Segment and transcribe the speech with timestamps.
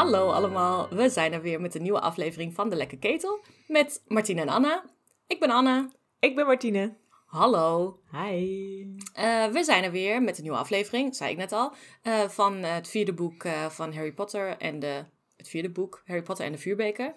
[0.00, 4.02] Hallo allemaal, we zijn er weer met een nieuwe aflevering van De Lekke Ketel met
[4.06, 4.84] Martine en Anna.
[5.26, 5.90] Ik ben Anna.
[6.18, 6.96] Ik ben Martine.
[7.26, 7.98] Hallo.
[8.12, 8.80] Hi.
[9.18, 11.72] Uh, we zijn er weer met een nieuwe aflevering, zei ik net al,
[12.02, 15.04] uh, van het vierde boek uh, van Harry Potter en de,
[15.36, 17.12] het vierde boek Harry Potter en de Vuurbeker.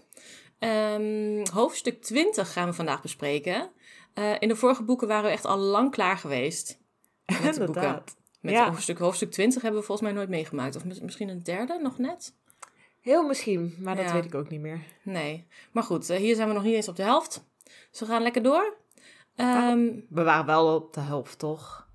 [0.59, 3.71] Um, hoofdstuk 20 gaan we vandaag bespreken.
[4.39, 6.79] in de vorige boeken waren we echt al lang klaar geweest.
[7.41, 8.03] Met de boeken.
[8.41, 8.69] Met ja.
[8.69, 10.75] hoofdstuk, hoofdstuk 20 hebben we volgens mij nooit meegemaakt.
[10.75, 12.33] Of misschien een derde nog net?
[13.03, 14.13] Heel misschien, maar dat ja.
[14.13, 14.79] weet ik ook niet meer.
[15.01, 15.47] Nee.
[15.71, 17.45] Maar goed, hier zijn we nog niet eens op de helft.
[17.91, 18.77] Dus we gaan lekker door.
[19.35, 21.87] Um, we waren wel op de helft, toch?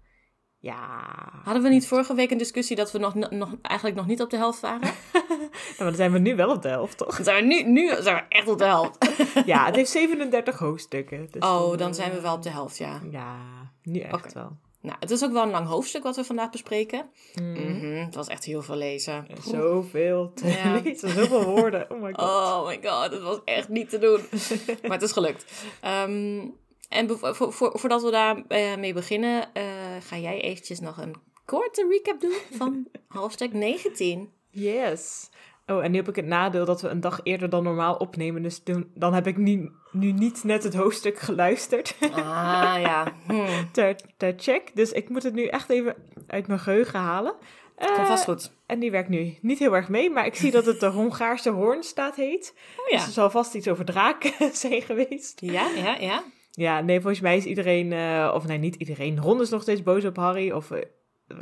[0.58, 1.04] Ja.
[1.44, 4.30] Hadden we niet vorige week een discussie dat we nog, nog, eigenlijk nog niet op
[4.30, 4.88] de helft waren?
[5.12, 7.16] ja, maar dan zijn we nu wel op de helft, toch?
[7.16, 9.12] Dan zijn we nu, nu zijn we echt op de helft.
[9.46, 11.28] ja, het heeft 37 hoofdstukken.
[11.30, 13.00] Dus oh, dan, dan zijn we wel op de helft, ja.
[13.10, 13.36] Ja,
[13.82, 14.30] nu echt okay.
[14.32, 14.56] wel.
[14.80, 17.10] Nou, het is ook wel een lang hoofdstuk wat we vandaag bespreken.
[17.34, 17.48] Mm.
[17.48, 18.04] Mm -hmm.
[18.04, 19.26] Het was echt heel veel lezen.
[19.42, 20.72] Zoveel te ja.
[20.82, 21.90] lezen, zoveel woorden.
[21.90, 22.24] Oh my god.
[22.24, 24.20] Oh my god, het was echt niet te doen.
[24.82, 25.44] maar het is gelukt.
[25.84, 26.54] Um,
[26.88, 29.62] en vo vo voordat we daar uh, mee beginnen, uh,
[30.00, 34.32] ga jij eventjes nog een korte recap doen van hoofdstuk 19.
[34.50, 35.28] Yes.
[35.70, 38.42] Oh, en nu heb ik het nadeel dat we een dag eerder dan normaal opnemen.
[38.42, 41.96] Dus toen, dan heb ik nu, nu niet net het hoofdstuk geluisterd.
[42.00, 43.12] Ah, ja.
[43.26, 43.46] Hmm.
[43.72, 44.70] ter, ter check.
[44.74, 45.94] Dus ik moet het nu echt even
[46.26, 47.34] uit mijn geheugen halen.
[47.78, 48.52] Uh, Komt vast goed.
[48.66, 51.50] En die werkt nu niet heel erg mee, maar ik zie dat het de Hongaarse
[51.50, 52.54] hoornstaat heet.
[52.76, 52.96] Oh ja.
[52.96, 55.40] Dus er zal vast iets over draken zijn geweest.
[55.40, 56.22] Ja, ja, ja.
[56.50, 59.20] Ja, nee, volgens mij is iedereen, uh, of nee, niet iedereen.
[59.20, 60.78] Ron is nog steeds boos op Harry, of uh,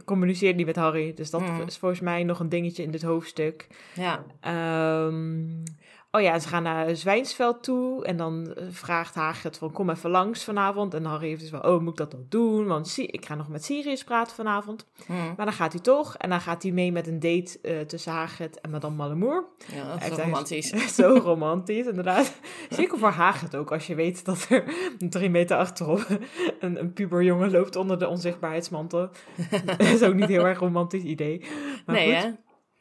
[0.05, 1.15] communiceert niet met Harry.
[1.15, 1.61] Dus dat mm.
[1.67, 3.67] is volgens mij nog een dingetje in dit hoofdstuk.
[3.95, 4.25] Ja.
[5.06, 5.62] Um,
[6.10, 10.10] Oh ja, ze gaan naar Zwijnsveld toe en dan eh, vraagt Hagrid van kom even
[10.10, 10.94] langs vanavond.
[10.94, 12.67] En Harry heeft dus wel, oh moet ik dat dan doen?
[12.67, 14.86] Want ik ga nog met Sirius praten vanavond.
[15.06, 15.34] Hmm.
[15.36, 18.12] Maar dan gaat hij toch en dan gaat hij mee met een date uh, tussen
[18.12, 19.45] Hagrid en Madame Mallemoer.
[19.72, 20.68] Ja, zo romantisch.
[20.98, 22.33] zo romantisch, inderdaad.
[22.70, 24.64] Zeker voor Hagrid ook, als je weet dat er
[24.98, 26.06] drie meter achterop
[26.61, 29.11] een, een puberjongen loopt onder de onzichtbaarheidsmantel.
[29.64, 31.45] dat is ook niet heel erg romantisch idee.
[31.86, 32.22] Maar nee goed.
[32.22, 32.30] hè?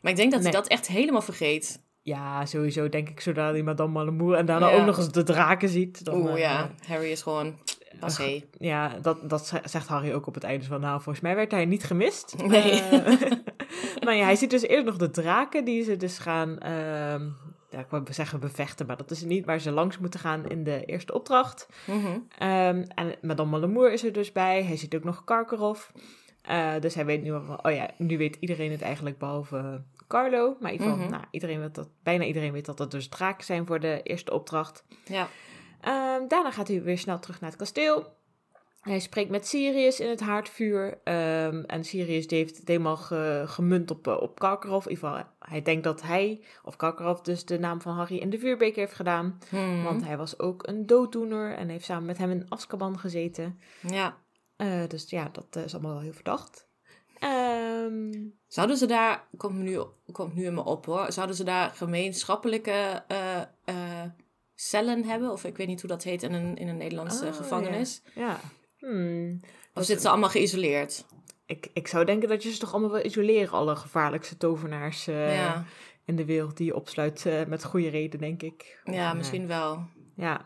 [0.02, 0.52] Maar ik denk dat nee.
[0.52, 1.84] hij dat echt helemaal vergeet.
[2.06, 4.80] Ja, sowieso denk ik zodra die Madame Mallemoer en daarna ja.
[4.80, 6.02] ook nog eens de draken ziet.
[6.12, 7.56] Oeh uh, ja, Harry is gewoon
[8.00, 8.44] passé.
[8.60, 11.66] ja, dat, dat zegt Harry ook op het einde van, nou volgens mij werd hij
[11.66, 12.36] niet gemist.
[12.48, 12.82] Nee.
[12.92, 13.32] Uh,
[14.06, 17.28] maar ja, hij ziet dus eerst nog de draken die ze dus gaan, uh,
[17.70, 20.64] ja, ik wou zeggen bevechten, maar dat is niet waar ze langs moeten gaan in
[20.64, 21.68] de eerste opdracht.
[21.86, 22.14] Mm -hmm.
[22.50, 25.92] um, en Madame Mallemoer is er dus bij, hij ziet ook nog Karkaroff.
[26.50, 30.56] Uh, dus hij weet nu al, oh ja, nu weet iedereen het eigenlijk behalve Carlo.
[30.60, 31.14] Maar in ieder geval, Mhm.
[31.16, 34.34] nou, iedereen weet dat, bijna iedereen weet dat dat dus draken zijn voor de eerste
[34.34, 34.84] opdracht.
[35.06, 35.28] Ja.
[35.82, 38.14] Ehm, daarna gaat hij weer snel terug naar het kasteel.
[38.82, 40.98] Hij spreekt met Sirius in het haardvuur.
[41.04, 44.86] Ehm, en Sirius heeft het helemaal ge, gemunt op, uh, op Karkaroff.
[44.86, 48.30] In ieder geval, hij denkt dat hij, of Karkaroff, dus de naam van Harry in
[48.30, 49.40] de vuurbeker heeft gedaan.
[49.50, 49.84] Hmm.
[49.84, 53.60] Want hij was ook een dooddoener en heeft samen met hem in Azkaban gezeten.
[53.88, 54.18] Ja.
[54.58, 56.68] Uh, dus ja, dat uh, is allemaal wel heel verdacht.
[57.24, 59.80] Um, Zouden ze daar, komt nu,
[60.12, 63.04] komt nu in me op hoor, zouden ze daar gemeenschappelijke
[63.66, 64.02] uh,
[64.56, 65.32] cellen hebben?
[65.32, 68.02] Of ik weet niet hoe dat heet in een, in een Nederlandse oh, gevangenis.
[68.16, 68.28] Ja.
[68.28, 68.40] ja.
[68.78, 69.40] Hmm.
[69.74, 71.06] Of zitten ze allemaal geïsoleerd?
[71.46, 75.66] Ik, ik zou denken dat je ze toch allemaal wil isoleren, alle gevaarlijkste tovenaars ja.
[76.06, 78.82] in de wereld die je opsluit met goede reden, denk ik.
[78.84, 79.88] Ja, misschien wel.
[80.16, 80.46] Ja.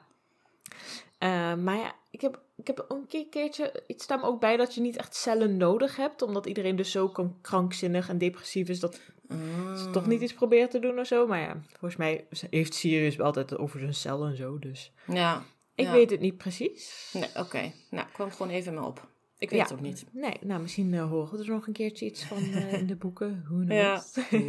[1.64, 4.82] Maar ja, ik heb ik heb een keer, keertje, iets staan ook bij dat je
[4.82, 6.22] niet echt cellen nodig hebt.
[6.22, 9.78] Omdat iedereen dus zo krankzinnig en depressief is dat mm.
[9.78, 11.28] ze toch niet iets proberen te doen of zo.
[11.28, 14.60] Maar ja, volgens mij heeft Sirius wel altijd over zijn cel en zo.
[14.60, 15.44] Dus ja,
[15.76, 15.92] ik ja.
[15.92, 17.10] weet het niet precies.
[17.14, 17.40] Nee, oké.
[17.40, 17.74] Okay.
[17.90, 19.09] Nou, kwam gewoon even me op.
[19.40, 19.66] Ik weet ja.
[19.66, 20.06] het ook niet.
[20.12, 22.96] Nee, nou misschien uh, horen we er nog een keertje iets van uh, in de
[22.96, 23.46] boeken.
[23.48, 24.16] Who knows?
[24.30, 24.40] Ja.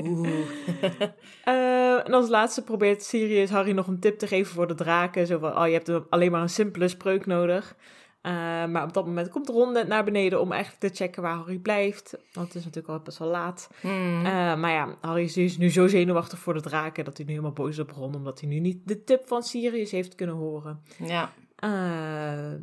[1.45, 5.27] uh, en als laatste probeert Sirius Harry nog een tip te geven voor de draken.
[5.27, 7.77] Zo van, oh, je hebt alleen maar een simpele spreuk nodig.
[8.23, 11.59] Maar op dat moment komt Ron net naar beneden om eigenlijk te checken waar Harry
[11.59, 12.17] blijft.
[12.33, 13.71] Want het is natuurlijk al best wel laat.
[13.83, 14.17] Mm.
[14.17, 17.33] Uh, maar ja, Harry is dus nu zo zenuwachtig voor de draken dat hij nu
[17.33, 18.15] helemaal boos is op Ron.
[18.15, 20.83] Omdat hij nu niet de tip van Sirius heeft kunnen horen.
[20.99, 21.33] Ja.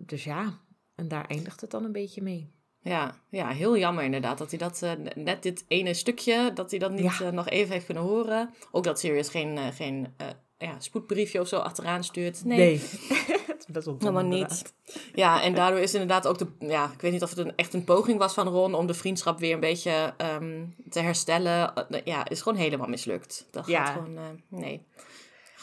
[0.06, 0.59] Dus ja,
[0.97, 2.51] en daar eindigt het dan een beetje mee.
[2.81, 6.79] Ja, ja, heel jammer inderdaad dat hij dat uh, net dit ene stukje, dat hij
[6.79, 7.25] dat niet Ja.
[7.25, 8.49] uh, nog even heeft kunnen horen.
[8.71, 10.13] Ook dat Sirius geen, uh, geen
[10.57, 12.45] ja, spoedbriefje of zo achteraan stuurt.
[12.45, 12.77] Nee, nee.
[13.47, 14.73] het is best wel helemaal niet.
[15.13, 17.73] Ja, en daardoor is inderdaad ook de, ja, ik weet niet of het een, echt
[17.73, 21.73] een poging was van Ron om de vriendschap weer een beetje um, te herstellen.
[22.05, 23.47] ja, is gewoon helemaal mislukt.
[23.51, 23.85] Dat Ja.
[23.85, 24.85] gaat gewoon, nee.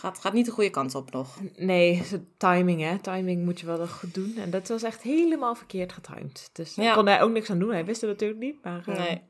[0.05, 1.39] Gaat, gaat niet de goede kant op nog.
[1.57, 2.03] Nee,
[2.37, 2.99] timing hè.
[2.99, 4.37] Timing moet je wel goed doen.
[4.37, 6.51] En dat was echt helemaal verkeerd getimed.
[6.53, 6.83] Dus Ja.
[6.85, 7.71] daar kon hij ook niks aan doen.
[7.71, 9.23] Hij wist het natuurlijk niet, maar eh, Nee.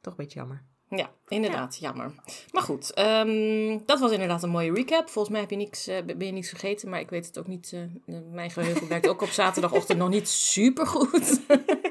[0.00, 0.62] toch een beetje jammer.
[0.88, 2.14] Ja, inderdaad, jammer.
[2.52, 5.08] Maar goed, ehm, dat was inderdaad een mooie recap.
[5.08, 7.46] Volgens mij heb je niks, eh, ben je niks vergeten, maar ik weet het ook
[7.46, 7.72] niet.
[8.06, 11.40] eh, mijn geheugen werkt ook op zaterdagochtend nog niet super goed.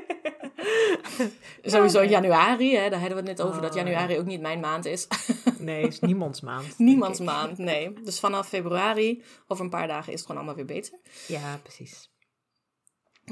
[1.64, 3.84] Sowieso in januari, hè, daar hadden we het net over, dat Oh, ja.
[3.84, 5.08] januari ook niet mijn maand is.
[5.58, 6.78] Nee, is niemands maand.
[6.78, 7.94] Niemands maand, nee.
[8.04, 11.00] Dus vanaf februari, over een paar dagen, is het gewoon allemaal weer beter.
[11.28, 12.10] Ja, precies.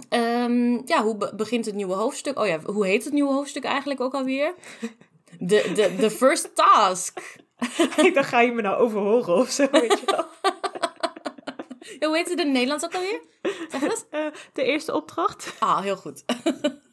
[0.10, 2.39] Ehm, ja, hoe be- begint het nieuwe hoofdstuk?
[2.39, 4.54] Oh ja, hoe heet het nieuwe hoofdstuk eigenlijk ook alweer?
[5.39, 7.19] De, de, de first task.
[8.06, 10.25] ik dacht, ga je me nou overhoren of zo, weet je wel.
[12.00, 13.22] Ja, hoe heet het in het Nederlands ook alweer?
[13.72, 14.07] Zeg het?
[14.10, 15.54] Eh, de eerste opdracht.
[15.60, 16.24] Ah, heel goed.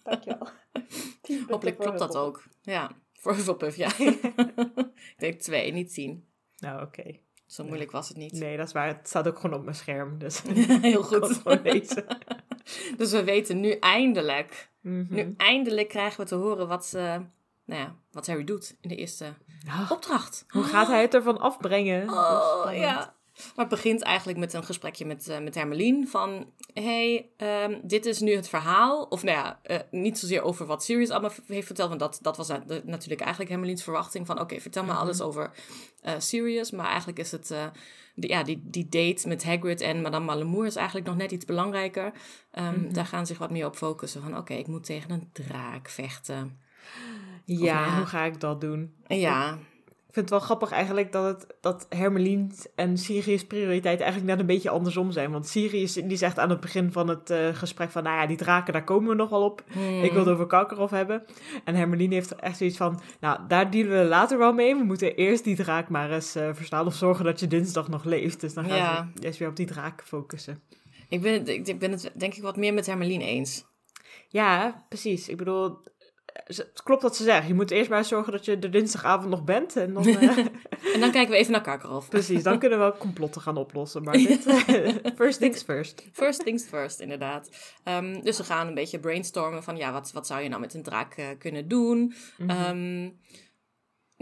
[0.04, 0.48] Dankjewel.
[1.48, 2.42] Hopelijk klopt dat ook.
[2.62, 3.90] Ja, voor Hufflepuff, ja.
[3.98, 6.24] ik denk twee, niet tien.
[6.56, 7.18] Nou, oké.
[7.46, 8.32] Zo moeilijk was het niet.
[8.32, 8.86] Nee, dat is waar.
[8.86, 10.18] Het staat ook gewoon op mijn scherm.
[10.18, 10.42] Dus
[10.82, 11.32] Heel goed.
[11.36, 12.04] gewoon lezen.
[12.96, 15.14] Dus we weten nu eindelijk, Mhm.
[15.14, 16.98] nu eindelijk krijgen we te horen wat, ze,
[17.64, 19.34] nou ja, wat Harry doet in de eerste
[19.68, 20.44] Ah, opdracht.
[20.48, 22.08] hoe gaat hij het ervan afbrengen?
[22.10, 23.13] Oh, ja.
[23.34, 26.50] Maar het begint eigenlijk met een gesprekje met, eh met Hermelien van...
[26.72, 29.02] hey, ehm, dit is nu het verhaal.
[29.02, 31.88] Of nou ja, eh, niet zozeer over wat Sirius allemaal heeft verteld.
[31.88, 34.26] Want dat, dat was na- natuurlijk eigenlijk Hermeliens verwachting.
[34.26, 35.00] Van oké, vertel me Mhm.
[35.00, 35.50] alles over
[36.00, 36.70] eh, Sirius.
[36.70, 37.54] Maar eigenlijk is het...
[38.14, 41.44] die, ja, die, die date met Hagrid en Madame Malamour is eigenlijk nog net iets
[41.44, 42.12] belangrijker.
[42.50, 42.92] Ehm, Mhm.
[42.92, 44.22] Daar gaan ze zich wat meer op focussen.
[44.22, 46.58] Van oké, ik moet tegen een draak vechten.
[47.44, 47.96] Ja, Of, nou ja.
[47.96, 48.94] hoe ga ik dat doen?
[49.06, 49.58] En ja,
[50.14, 54.40] Ik vind het wel grappig eigenlijk dat, het, dat Hermelien en Sirius prioriteit eigenlijk net
[54.40, 55.30] een beetje andersom zijn.
[55.30, 58.36] Want Sirius die zegt aan het begin van het eh, gesprek van, nou ja, die
[58.36, 59.64] draken, daar komen we nog wel op.
[59.72, 61.24] hmm, Ik wil het over Karkaroff hebben.
[61.64, 64.74] En Hermelien heeft echt zoiets van, nou, daar dealen we later wel mee.
[64.76, 68.04] We moeten eerst die draak maar eens eh, verstaan of zorgen dat je dinsdag nog
[68.04, 68.40] leeft.
[68.40, 69.10] Dus dan gaan Ja.
[69.20, 70.62] eerst weer op die draak focussen.
[71.08, 73.64] ik, ben het, ik ben het denk ik wat meer met Hermelien eens.
[74.28, 75.28] Ja, precies.
[75.28, 75.78] Ik bedoel,
[76.46, 77.48] het klopt wat ze zeggen.
[77.48, 79.76] Je moet eerst maar zorgen dat je er dinsdagavond nog bent.
[79.76, 80.38] En dan, eh,
[80.94, 82.08] En dan kijken we even naar Karkaroff.
[82.08, 84.02] precies, dan kunnen we complotten gaan oplossen.
[84.02, 86.08] Maar dit, eh, first things first.
[86.12, 87.50] First things first, inderdaad.
[87.84, 90.74] Ehm, dus we gaan een beetje brainstormen van, ja, wat, wat zou je nou met
[90.74, 92.14] een draak eh, kunnen doen?
[92.46, 93.08] Ehm,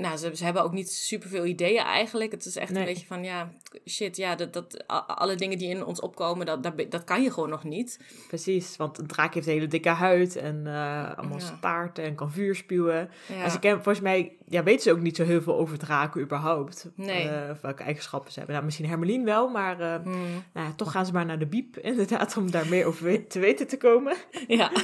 [0.02, 2.32] nou, ze, ze hebben ook niet superveel ideeën eigenlijk.
[2.32, 2.82] Het is echt Nee.
[2.82, 3.50] een beetje van, ja,
[3.88, 7.30] shit, ja, dat, dat, alle dingen die in ons opkomen, dat, dat, dat kan je
[7.32, 7.98] gewoon nog niet.
[8.28, 11.44] Precies, want een draak heeft een hele dikke huid en eh, allemaal Ja.
[11.58, 13.10] staarten en kan vuur spuwen.
[13.28, 13.42] Ja.
[13.44, 16.20] En ze kennen, volgens mij ja, weten ze ook niet zo heel veel over draken
[16.20, 16.90] überhaupt.
[16.96, 17.28] Nee.
[17.28, 18.54] Eh, of welke eigenschappen ze hebben.
[18.54, 20.12] Nou, misschien Hermelien wel, maar eh, Hmm,
[20.52, 23.38] nou, ja, toch gaan ze maar naar de biep inderdaad om daar meer over te
[23.38, 24.16] weten te komen.
[24.46, 24.70] ja.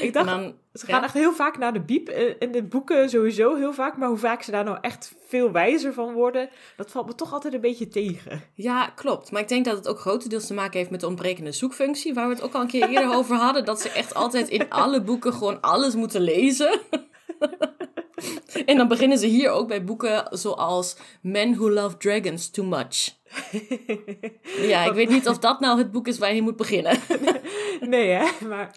[0.00, 1.04] Ik en dacht, dan, ze gaan ja.
[1.04, 2.08] echt heel vaak naar de biep.
[2.08, 3.96] eh, In de boeken sowieso heel vaak.
[3.96, 7.32] Maar hoe vaak ze daar nou echt veel wijzer van worden, dat valt me toch
[7.32, 8.42] altijd een beetje tegen.
[8.54, 9.30] Ja, klopt.
[9.30, 12.28] Maar ik denk dat het ook grotendeels te maken heeft met de ontbrekende zoekfunctie, waar
[12.28, 13.64] we het ook al een keer eerder over hadden.
[13.64, 16.80] Dat ze echt altijd in alle boeken gewoon alles moeten lezen.
[18.66, 23.20] en dan beginnen ze hier ook bij boeken zoals Men Who Love Dragons Too Much.
[24.72, 26.98] Ja, ik weet niet of dat nou het boek is waar je moet beginnen.
[27.80, 28.46] nee, hè?
[28.46, 28.74] Maar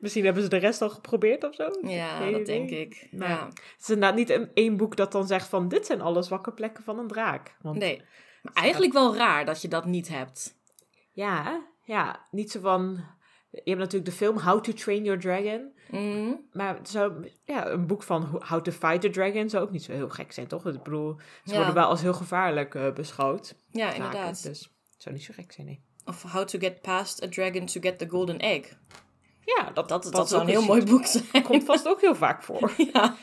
[0.00, 1.70] misschien hebben ze de rest al geprobeerd of zo.
[1.82, 3.08] Ja, dat denk ik.
[3.12, 3.46] Maar Ja.
[3.46, 5.68] Het is inderdaad niet een, één boek dat dan zegt van...
[5.68, 7.56] dit zijn alle zwakke plekken van een draak.
[7.62, 8.02] Want Nee.
[8.42, 10.56] Maar eigenlijk wel raar dat je dat niet hebt.
[11.12, 13.04] ja, ja, niet zo van...
[13.50, 15.72] Je hebt natuurlijk de film How to Train Your Dragon.
[15.90, 16.32] Mhm.
[16.52, 19.82] Maar zou, ja, een boek van Ho- How to Fight a Dragon zou ook niet
[19.82, 20.66] zo heel gek zijn, toch?
[20.66, 21.56] Ik bedoel, ze Ja.
[21.56, 23.54] worden wel als heel gevaarlijk eh, beschouwd.
[23.70, 24.42] Ja, inderdaad.
[24.42, 24.60] Dus
[24.92, 25.80] het zou niet zo gek zijn, nee.
[26.04, 28.78] Of How to Get Past a Dragon to Get the Golden Egg.
[29.44, 31.42] Ja, dat, Dat, is dat zou een heel mooi boek zijn.
[31.42, 32.72] Komt vast ook heel vaak voor.
[32.92, 33.16] Ja.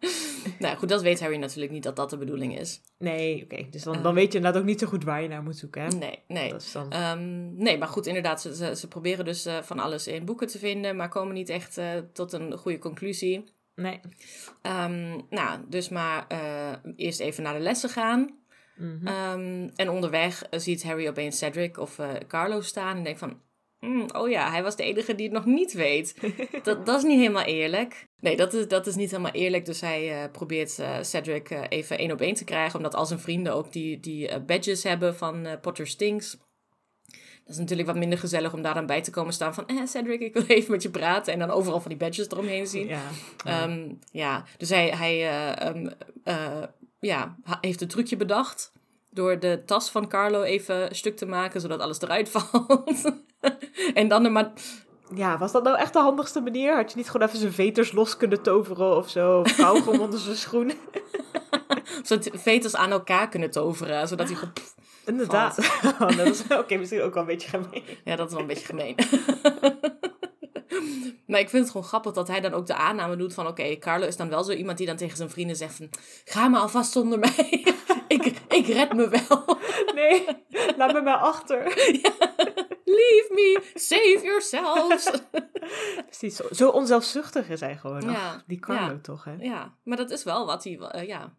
[0.58, 2.80] nou goed, dat weet Harry natuurlijk niet dat dat de bedoeling is.
[2.98, 3.66] Nee, oké.
[3.70, 5.82] Dus dan, dan weet je inderdaad ook niet zo goed waar je naar moet zoeken,
[5.82, 5.88] hè?
[5.88, 6.50] Nee, nee.
[6.50, 6.92] Dat is dan...
[6.92, 10.46] Ehm, nee, maar goed, inderdaad, ze, ze, ze proberen dus eh, van alles in boeken
[10.46, 13.44] te vinden, maar komen niet echt eh, tot een goede conclusie.
[13.74, 14.00] nee.
[14.62, 18.38] Ehm, nou, dus maar eh, eerst even naar de lessen gaan.
[18.76, 19.06] Mhm.
[19.06, 23.40] Ehm, en onderweg ziet Harry opeens Cedric of Carlo staan en denkt van...
[23.80, 26.14] "Hmm, oh ja, hij was de enige die het nog niet weet.
[26.62, 28.06] dat, dat is niet helemaal eerlijk.
[28.20, 29.64] Nee, dat is, dat is niet helemaal eerlijk.
[29.64, 32.76] Dus hij eh, probeert eh, Cedric eh, even één op één te krijgen.
[32.76, 36.38] Omdat al zijn vrienden ook die, die badges hebben van Potter Stinks.
[37.50, 39.66] Dat is natuurlijk wat minder gezellig om daar dan bij te komen staan van...
[39.66, 41.32] Eh, Cedric, ik wil even met je praten.
[41.32, 42.86] En dan overal van die badges eromheen zien.
[42.86, 43.02] Ja.
[43.44, 45.90] Ehm, ja, dus hij, hij eh, ehm,
[46.24, 46.62] eh,
[47.00, 48.72] ja, heeft een trucje bedacht.
[49.10, 53.12] Door de tas van Carlo even stuk te maken, zodat alles eruit valt.
[53.94, 54.52] en dan er maar.
[55.14, 56.74] ja, was dat nou echt de handigste manier?
[56.76, 59.40] Had je niet gewoon even zijn veters los kunnen toveren of zo?
[59.40, 60.72] Of kauwgom onder zijn schoen?
[62.02, 64.52] zodat veters aan elkaar kunnen toveren, zodat hij gewoon.
[64.52, 64.74] pff.
[65.04, 65.58] Inderdaad.
[66.00, 67.82] Oh, dat is oké, misschien ook wel een beetje gemeen.
[68.04, 68.94] Ja, dat is wel een beetje gemeen.
[71.26, 73.46] Maar ik vind het gewoon grappig dat hij dan ook de aanname doet van...
[73.46, 75.90] Oké, Carlo is dan wel zo iemand die dan tegen zijn vrienden zegt van...
[76.24, 77.64] Ga maar alvast zonder mij.
[78.08, 79.58] ik, ik red me wel.
[79.94, 80.26] Nee,
[80.76, 81.62] laat me maar achter.
[82.84, 83.60] Leave me.
[83.74, 85.10] Save yourselves.
[86.06, 88.16] Precies, zo, zo onzelfzuchtig is hij gewoon.
[88.46, 88.98] Die Carlo ja.
[89.02, 89.34] toch, hè?
[89.38, 90.78] ja, maar dat is wel wat hij...
[90.78, 91.34] eh, ja,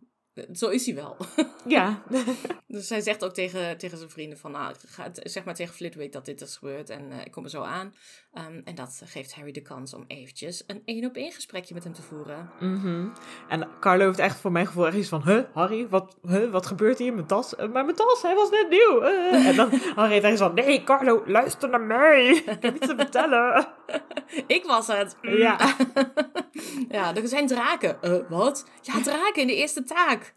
[0.53, 1.17] zo is hij wel.
[1.65, 2.01] Ja.
[2.67, 6.11] Dus hij zegt ook tegen, tegen zijn vrienden van, nou, ga, zeg maar tegen Flitwick
[6.11, 7.93] dat dit is gebeurd en eh, ik kom er zo aan.
[8.33, 12.01] Ehm, en dat geeft Harry de kans om eventjes een één-op-één gesprekje met hem te
[12.01, 12.49] voeren.
[12.59, 13.07] Mhm.
[13.47, 15.23] En Carlo heeft echt voor mijn gevoel echt iets van...
[15.23, 17.13] Huh, Harry, wat, huh, wat gebeurt hier?
[17.13, 17.55] Mijn tas?
[17.55, 19.01] Eh, maar mijn tas, hij was net nieuw.
[19.01, 19.45] Eh.
[19.51, 20.55] En dan Harry heeft echt zo van...
[20.55, 22.27] Nee, Carlo, luister naar mij.
[22.27, 23.67] Ik heb iets te vertellen.
[24.47, 25.15] Ik was het!
[25.21, 25.75] Ja.
[26.89, 28.01] Ja, er zijn draken.
[28.01, 28.65] Eh, wat?
[28.81, 30.30] Ja, draken in de eerste taak.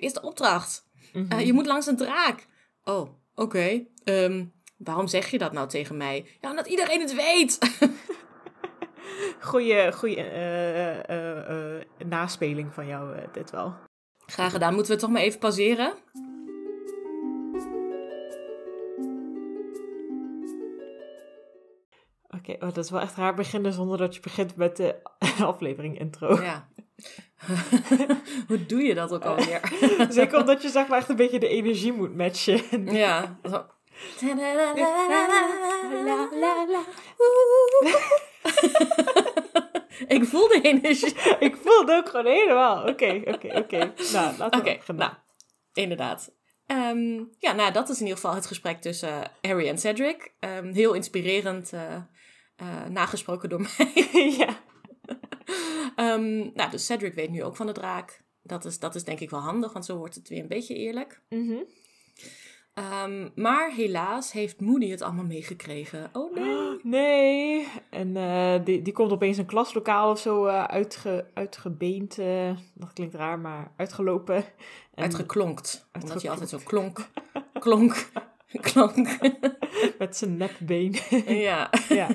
[0.00, 0.86] Eerste opdracht.
[1.12, 1.32] Mhm.
[1.32, 2.46] Eh, je moet langs een draak.
[2.84, 3.84] Oh, oké.
[4.04, 4.44] Ehm,
[4.76, 6.26] waarom zeg je dat nou tegen mij?
[6.40, 7.58] Ja, omdat iedereen het weet.
[9.40, 11.08] Goeie, goeie eh,
[11.78, 13.74] eh, naspeling van jou, dit wel.
[14.26, 14.74] Graag gedaan.
[14.74, 15.94] Moeten we toch maar even pauzeren?
[22.48, 24.94] Oké, oh, dat is wel echt raar beginnen zonder dat je begint met de
[25.40, 26.42] aflevering intro.
[26.42, 26.68] Ja.
[28.48, 29.60] Hoe doe je dat ook alweer?
[30.08, 32.92] Zeker omdat je zeg maar echt een beetje de energie moet matchen.
[32.92, 33.38] Ja.
[33.42, 33.64] Zo.
[40.08, 41.14] Ik voel de energie.
[41.38, 42.88] Ik voel het ook gewoon helemaal.
[42.88, 43.78] Oké, oké, oké.
[43.78, 44.96] Nou, laten we Oké, beginnen.
[44.96, 45.12] nou,
[45.72, 46.34] inderdaad.
[46.66, 50.32] Ehm, ja, nou, dat is in ieder geval het gesprek tussen Harry en Cedric.
[50.40, 51.96] Ehm, heel inspirerend, eh,
[52.56, 54.08] eh, nagesproken door mij.
[54.38, 54.56] ja.
[55.96, 58.24] Ehm, nou, dus Cedric weet nu ook van de draak.
[58.42, 60.74] Dat is, dat is denk ik wel handig, want zo wordt het weer een beetje
[60.74, 61.20] eerlijk.
[61.28, 61.56] Mhm.
[62.74, 66.10] Ehm, maar helaas heeft Moody het allemaal meegekregen.
[66.12, 66.80] Oh nee.
[66.82, 67.68] Nee.
[67.90, 72.16] En eh, die, die komt opeens een klaslokaal of zo eh, uitge, uitgebeend.
[72.74, 74.36] dat klinkt raar, maar uitgelopen.
[74.36, 74.44] En
[75.02, 75.86] Uitgeklonkt.
[75.92, 76.22] Omdat Uitgeklonkt.
[76.22, 77.08] je altijd zo klonk,
[77.60, 78.08] klonk,
[78.60, 79.18] klonk.
[79.98, 80.94] met zijn nepbeen.
[81.26, 82.08] ja, ja.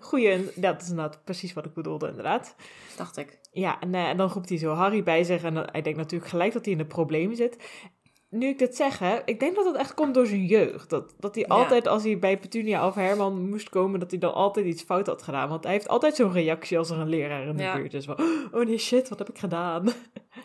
[0.00, 2.54] Goeie, dat is inderdaad precies wat ik bedoelde, inderdaad.
[2.96, 3.38] dacht ik.
[3.52, 5.42] Ja, en, eh, en dan roept hij zo Harry bij zich.
[5.42, 7.56] En dan- hij denkt natuurlijk gelijk dat hij in een probleem zit.
[8.30, 10.90] Nu ik dit zeg, hè, ik denk dat het echt komt door zijn jeugd.
[10.90, 11.54] Dat, dat hij Ja.
[11.54, 15.06] altijd, als hij bij Petunia of Herman moest komen, dat hij dan altijd iets fout
[15.06, 15.48] had gedaan.
[15.48, 17.74] Want hij heeft altijd zo'n reactie als er een leraar in de Ja.
[17.76, 18.04] buurt is.
[18.04, 18.20] Van,
[18.52, 19.84] oh nee, shit, wat heb ik gedaan?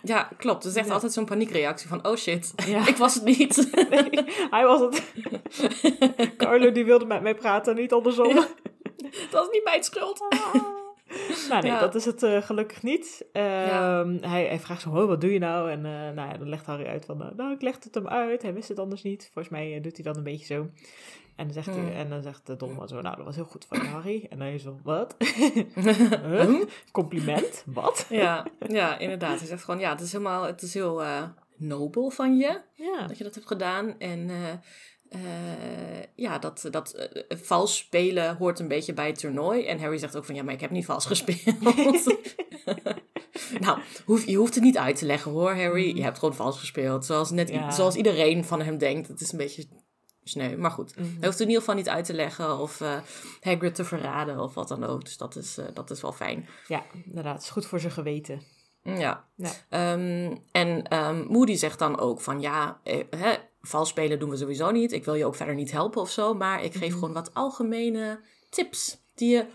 [0.04, 0.64] Ja, klopt.
[0.64, 0.94] Het is echt Ja.
[0.94, 2.88] altijd zo'n paniekreactie van, oh shit, Ja.
[2.94, 3.70] ik was het niet.
[3.90, 4.10] Nee,
[4.56, 5.14] hij was het.
[6.38, 8.34] Carlo die wilde met mij praten, niet andersom.
[9.32, 10.20] dat is niet mijn schuld.
[11.50, 11.80] Nou nee, Ja.
[11.80, 13.26] dat is het eh, gelukkig niet.
[13.32, 14.06] Ehm, Ja.
[14.22, 15.72] hij, hij vraagt zo, oh, wat doe je nou?
[15.72, 18.08] En eh, nou ja, dan legt Harry uit van, eh, nou, ik leg het hem
[18.08, 18.42] uit.
[18.42, 19.30] Hij wist het anders niet.
[19.34, 20.68] Volgens mij doet hij dan een beetje zo.
[21.36, 23.66] En dan zegt, hij, en dan zegt de Donald zo, nou, dat was heel goed
[23.66, 24.28] van je, Harry.
[24.30, 25.16] En dan is zo, wat?
[26.26, 26.62] Huh?
[26.92, 27.64] Compliment?
[27.66, 28.06] Wat?
[28.10, 29.40] ja, ja, inderdaad.
[29.40, 31.24] Hij zegt gewoon, ja, het is helemaal, het is heel eh,
[31.58, 33.08] nobel van je Ja.
[33.08, 34.00] dat je dat hebt gedaan.
[34.00, 34.52] En eh,
[35.10, 39.66] eh, ja, dat, dat vals spelen hoort een beetje bij het toernooi.
[39.66, 41.62] En Harry zegt ook van, ja, maar ik heb niet vals gespeeld.
[43.60, 45.96] nou, hoef, je hoeft het niet uit te leggen hoor, Harry.
[45.96, 47.06] Je hebt gewoon vals gespeeld.
[47.06, 47.72] Zoals, net, Ja.
[47.72, 49.08] zoals iedereen van hem denkt.
[49.08, 49.66] Het is een beetje
[50.24, 50.96] sneu, maar goed.
[50.96, 51.04] Mhm.
[51.06, 52.98] Hij hoeft het in ieder geval niet uit te leggen of eh
[53.42, 55.04] Hagrid te verraden of wat dan ook.
[55.04, 56.48] Dus dat is, eh, dat is wel fijn.
[56.68, 57.34] Ja, inderdaad.
[57.34, 58.42] Het is goed voor zijn geweten.
[58.84, 59.26] Ja.
[59.36, 59.52] Ja.
[59.70, 64.38] Ehm, en ehm, Moody zegt dan ook van ja, eh, hè, vals spelen doen we
[64.38, 64.92] sowieso niet.
[64.92, 66.34] Ik wil je ook verder niet helpen of zo.
[66.34, 66.94] Maar ik geef Mhm.
[67.00, 69.46] gewoon wat algemene tips die je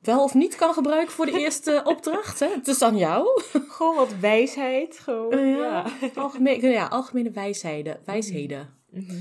[0.00, 2.40] wel of niet kan gebruiken voor de eerste opdracht.
[2.40, 2.48] Hè?
[2.48, 3.42] Het is aan jou.
[3.68, 4.98] Gewoon wat wijsheid.
[4.98, 5.86] Gewoon, ja.
[6.14, 8.00] Algemene, ja, algemene wijsheden.
[8.04, 8.74] wijsheden.
[8.90, 9.16] Mhm.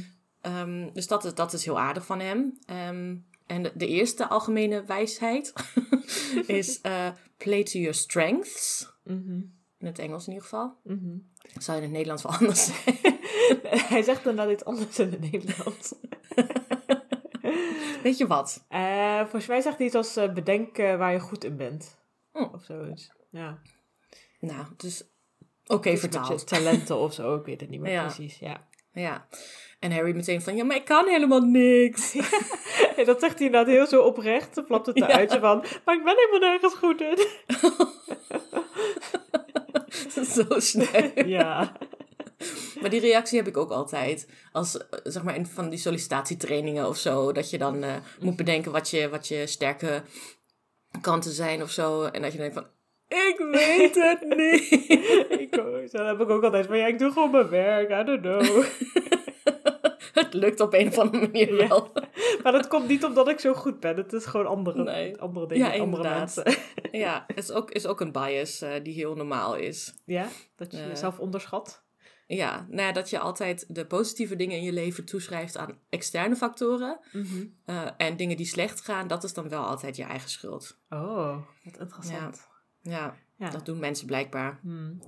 [0.46, 2.58] Ehm, dus dat is, dat is heel aardig van hem.
[2.66, 3.16] Ehm,
[3.48, 5.54] en de, de eerste algemene wijsheid
[6.60, 8.94] is eh, play to your strengths.
[9.04, 9.42] Mhm.
[9.78, 10.78] In het Engels in ieder geval.
[10.84, 11.18] Mhm.
[11.58, 12.96] Zou in het Nederlands wel anders zijn.
[13.94, 15.94] Hij zegt inderdaad iets anders in het Nederlands.
[18.04, 18.66] Weet je wat?
[18.70, 21.98] Eh, volgens mij zegt hij iets als eh, bedenk eh, waar je goed in bent.
[22.32, 22.54] Oh.
[22.54, 23.12] Of zoiets.
[23.30, 23.60] Ja.
[24.40, 25.04] Nou, dus
[25.66, 26.48] oké je vertaald.
[26.48, 28.04] talenten of zo, ik weet het niet meer Ja.
[28.06, 28.40] precies.
[28.40, 28.68] Ja.
[28.92, 29.28] Ja.
[29.86, 32.14] En Harry meteen van, ja, maar ik kan helemaal niks.
[32.96, 34.56] Ja, dat zegt hij inderdaad heel zo oprecht.
[34.56, 37.18] Dan flapt het eruit van, maar ik ben helemaal nergens goed in.
[40.26, 41.26] Zo snel.
[41.26, 41.78] Ja.
[42.82, 44.30] Maar die reactie heb ik ook altijd.
[44.52, 47.32] Als, eh, zeg maar, in van die sollicitatietrainingen of zo.
[47.32, 50.04] Dat je dan eh, moet bedenken wat je, wat je sterke
[51.02, 52.04] kanten zijn of zo.
[52.04, 52.68] En dat je denkt van,
[53.08, 54.72] ik weet het niet.
[55.42, 55.56] ik.
[55.92, 57.90] Dan heb ik ook altijd van, ja, ik doe gewoon mijn werk.
[57.90, 58.66] I don't know.
[60.22, 61.68] het lukt op een of andere manier Ja.
[61.68, 61.92] wel.
[62.44, 63.96] Maar dat komt niet omdat ik zo goed ben.
[63.98, 65.18] Het is gewoon andere, Nee.
[65.22, 66.56] andere dingen, Ja, andere mensen.
[66.92, 69.94] Ja, is ook, is ook een bias eh, die heel normaal is.
[70.06, 70.88] Ja, dat je Eh.
[70.88, 71.84] jezelf onderschat.
[72.28, 76.36] Ja, nou ja, dat je altijd de positieve dingen in je leven toeschrijft aan externe
[76.36, 77.00] factoren.
[77.12, 77.46] Mhm.
[77.66, 80.80] eh, en dingen die slecht gaan, dat is dan wel altijd je eigen schuld.
[80.90, 82.48] Oh, wat interessant.
[82.82, 83.50] Ja, Ja.
[83.50, 84.60] dat doen mensen blijkbaar.
[84.62, 85.00] Hmm.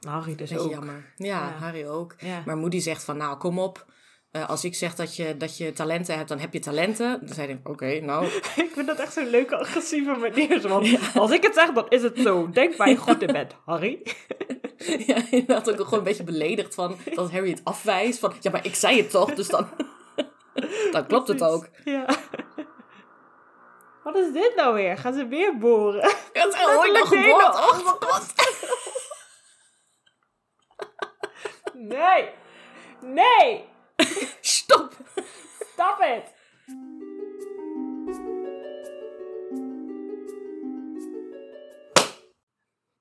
[0.00, 0.70] Nou, Harry dus Beetje ook.
[0.70, 1.12] jammer.
[1.16, 1.50] Ja, Ja.
[1.50, 2.14] Harry ook.
[2.18, 2.42] Ja.
[2.46, 3.92] Maar Moody zegt van, nou, kom op.
[4.34, 7.18] Eh, als ik zeg dat je, dat je talenten hebt, dan heb je talenten.
[7.20, 8.26] Dan zei hij, oké, nou,
[8.64, 10.60] ik vind dat echt zo'n leuke, agressieve manier.
[10.68, 12.50] Van, Als ik het zeg, dan is het zo.
[12.50, 14.02] Denk waar je goed in bent, Harry.
[15.06, 18.18] ja, inderdaad ook gewoon een beetje beledigd van dat Harry het afwijst.
[18.18, 19.68] Van, ja, maar ik zei het toch, dus dan,
[20.90, 21.68] dan klopt het ook.
[21.84, 22.06] Ja.
[24.02, 24.98] Wat is dit nou weer?
[24.98, 26.00] Gaan ze weer boren?
[26.32, 27.54] Ja, het is ooit nog geboord.
[27.54, 28.34] Oh mijn god.
[31.72, 32.28] Nee!
[33.00, 33.72] Nee!
[34.64, 34.92] Stop.
[35.72, 36.32] Stop it!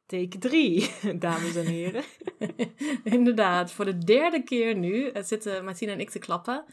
[0.05, 0.89] Take 3,
[1.19, 2.03] dames en heren.
[3.03, 6.65] Inderdaad, voor de derde keer nu eh, zitten Martina en ik te klappen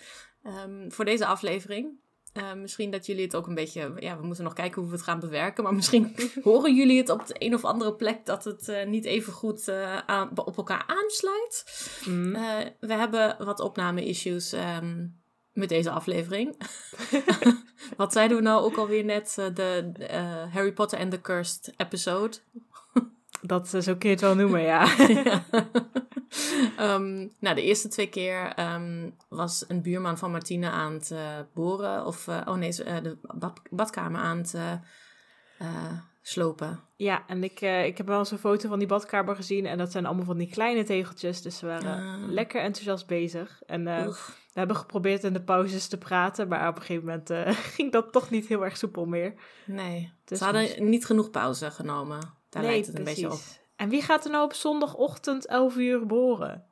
[0.42, 2.00] ehm, voor deze aflevering.
[2.32, 3.92] Eh, misschien dat jullie het ook een beetje...
[3.98, 5.64] Ja, we moeten nog kijken hoe we het gaan bewerken.
[5.64, 8.26] Maar misschien horen jullie het op de een of andere plek...
[8.26, 11.64] dat het eh, niet even goed eh, aan, op elkaar aansluit.
[12.04, 12.32] Mm.
[12.80, 15.06] We hebben wat opname-issues ehm,
[15.52, 16.56] met deze aflevering.
[17.96, 19.34] wat zeiden we nou ook alweer net?
[19.54, 19.92] de
[20.52, 22.36] Harry Potter and the Cursed episode.
[23.42, 24.88] Dat, zo kun je het wel noemen, ja.
[25.08, 25.44] Ja.
[26.76, 31.38] Ehm, nou, de eerste twee keer ehm, was een buurman van Martine aan het eh,
[31.54, 32.06] boren.
[32.06, 34.54] Of, eh, oh nee, eh, de bad- badkamer aan het
[36.22, 36.80] slopen.
[36.96, 39.66] Ja, en ik, ik heb wel eens een foto van die badkamer gezien.
[39.66, 41.42] En dat zijn allemaal van die kleine tegeltjes.
[41.42, 42.30] Dus ze waren Ah.
[42.30, 43.62] lekker enthousiast bezig.
[43.66, 44.14] En we
[44.52, 46.48] hebben geprobeerd in de pauzes te praten.
[46.48, 47.30] Maar op een gegeven moment
[47.76, 49.34] ging dat toch niet heel erg soepel meer.
[49.66, 52.20] Nee, Dus ze hadden niet genoeg pauze genomen.
[52.48, 53.40] Daar lijkt het een beetje op.
[53.80, 56.64] En wie gaat er nou op zondagochtend 11 uur boren?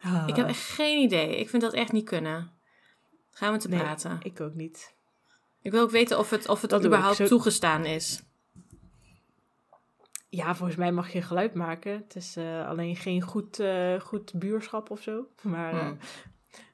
[0.00, 1.36] Ah, Ik heb echt geen idee.
[1.36, 2.50] Ik vind dat echt niet kunnen.
[3.30, 4.16] Gaan we te nee, praten.
[4.22, 4.24] Ik...
[4.24, 4.94] Ik ook niet.
[5.62, 6.86] wil ook weten of het, of het Dat ik.
[6.86, 8.22] überhaupt Zo- toegestaan is.
[10.28, 11.92] Ja, volgens mij mag je geluid maken.
[11.92, 15.26] Het is eh, alleen geen goed, eh, goed buurschap of zo.
[15.42, 15.98] Maar eh, Hmm.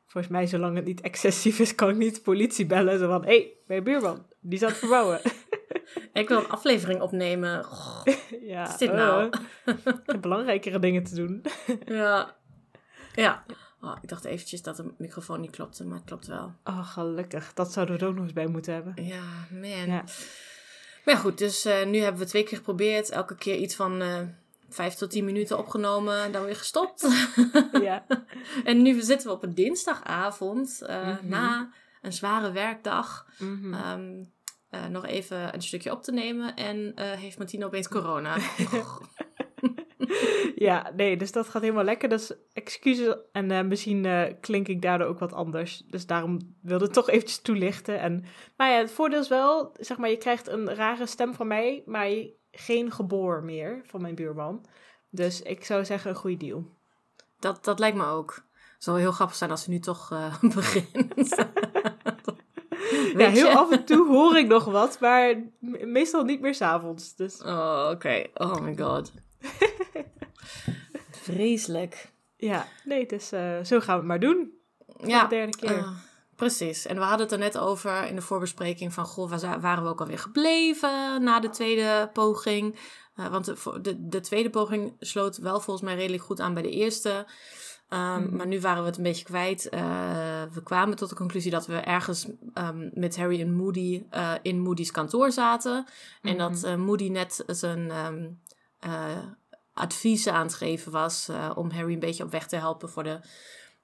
[0.07, 2.99] volgens mij, zolang het niet excessief is, kan ik niet de politie bellen.
[2.99, 5.21] Zo van, hé, hey, mijn buurman, die het verbouwen.
[6.13, 7.65] Ik wil een aflevering opnemen.
[7.65, 8.03] Goh,
[8.41, 9.27] ja, wat is dit nou?
[9.67, 11.45] ik heb belangrijkere dingen te doen.
[11.87, 12.37] Ja.
[13.15, 13.45] Ja.
[13.81, 16.55] Oh, ik dacht eventjes dat de microfoon niet klopte, maar het klopt wel.
[16.65, 17.53] Oh, gelukkig.
[17.55, 19.05] Dat zouden we er ook nog eens bij moeten hebben.
[19.05, 19.87] Ja, man.
[19.87, 20.05] Ja.
[21.05, 23.11] Maar goed, dus eh, nu hebben we twee keer geprobeerd.
[23.11, 24.21] Elke keer iets van eh
[24.69, 27.09] vijf tot tien minuten opgenomen, dan weer gestopt.
[27.83, 28.07] ja.
[28.65, 31.29] en nu zitten we op een dinsdagavond, eh, Mhm.
[31.29, 31.71] na
[32.03, 33.75] een zware werkdag, Mhm.
[33.75, 34.25] ehm,
[34.77, 36.55] eh, nog even een stukje op te nemen.
[36.57, 38.37] En eh, heeft Martina opeens corona.
[40.55, 42.09] Ja, nee, dus dat gaat helemaal lekker.
[42.09, 43.17] Dus excuses.
[43.33, 44.07] En eh, misschien
[44.41, 45.83] klink ik daardoor ook wat anders.
[45.87, 48.01] Dus daarom wilde ik toch eventjes toelichten.
[48.01, 48.25] En,
[48.57, 51.83] maar ja, het voordeel is wel, zeg maar, je krijgt een rare stem van mij,
[51.87, 52.09] maar
[52.51, 54.67] geen geboor meer van mijn buurman.
[55.11, 56.65] Dus ik zou zeggen, een goede deal.
[57.39, 58.35] dat, dat lijkt me ook.
[58.75, 60.09] Het zou heel grappig zijn als ze nu toch
[60.55, 61.37] begint.
[63.17, 67.15] Ja, heel af en toe hoor ik nog wat, maar me- meestal niet meer s'avonds.
[67.15, 68.25] Dus Oh, oké.
[68.35, 69.13] Oh my god.
[71.11, 72.09] Vreselijk.
[72.37, 73.29] ja, nee, dus
[73.63, 74.53] zo gaan we het maar doen.
[75.05, 75.71] Ja, de derde keer.
[75.77, 75.89] eh,
[76.37, 76.87] precies.
[76.87, 79.05] En we hadden het er net over in de voorbespreking van...
[79.05, 82.77] Goh, waar waren we ook alweer gebleven na de tweede poging?
[83.17, 86.63] Eh, want de, de, de tweede poging sloot wel volgens mij redelijk goed aan bij
[86.63, 87.27] de eerste.
[87.89, 88.37] Ehm, Mhm.
[88.37, 89.69] Maar nu waren we het een beetje kwijt.
[89.69, 94.33] Eh, we kwamen tot de conclusie dat we ergens ehm, met Harry en Moody eh,
[94.43, 95.87] in Moody's kantoor zaten.
[96.23, 96.81] En dat Mhm.
[96.81, 98.29] Moody net zijn ehm
[98.81, 99.19] eh,
[99.73, 103.21] adviezen aan het geven was om Harry een beetje op weg te helpen voor de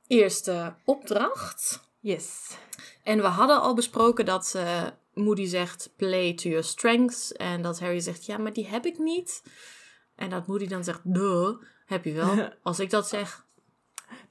[0.07, 1.81] eerste opdracht.
[2.01, 2.57] Yes.
[3.03, 4.59] En we hadden al besproken dat
[5.15, 7.33] Moody zegt play to your strengths.
[7.33, 9.43] En dat Harry zegt ja, maar die heb ik niet.
[10.17, 11.49] En dat Moody dan zegt duh,
[11.87, 12.49] heb je wel.
[12.63, 13.47] Als ik dat zeg.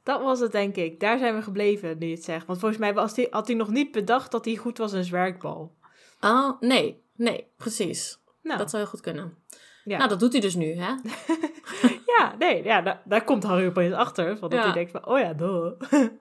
[0.04, 1.00] Dat was het, denk ik.
[1.00, 2.46] Daar zijn we gebleven, nu je het zegt.
[2.46, 5.04] Want volgens mij was die, had hij nog niet bedacht dat hij goed was in
[5.04, 5.76] zwerkbal.
[6.22, 8.20] Oh, nee, nee, precies.
[8.44, 9.38] Nou, Dat zou heel goed kunnen.
[9.84, 9.98] ja.
[9.98, 10.94] Nou, dat doet hij dus nu, hè?
[12.18, 14.26] ja, nee, ja, daar, daar komt Harry opeens achter.
[14.26, 14.64] Want dat Ja.
[14.64, 15.72] hij denkt van, oh ja, duh.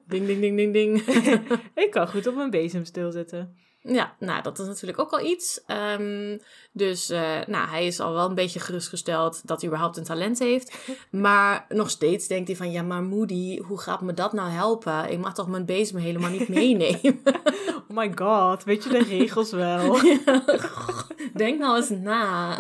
[0.06, 0.98] Ding, ding, ding, ding, ding.
[1.84, 3.56] ik kan goed op mijn bezemstil zitten.
[3.82, 5.60] Ja, nou, dat is natuurlijk ook al iets.
[5.66, 6.38] Ehm,
[6.72, 10.38] dus eh, nou, hij is al wel een beetje gerustgesteld dat hij überhaupt een talent
[10.38, 10.78] heeft.
[11.10, 15.10] Maar nog steeds denkt hij van, ja, maar Moody, hoe gaat me dat nou helpen?
[15.10, 17.20] Ik mag toch mijn bezem helemaal niet meenemen?
[17.90, 19.98] Oh my god, weet je de regels wel?
[21.34, 22.56] Denk nou eens na.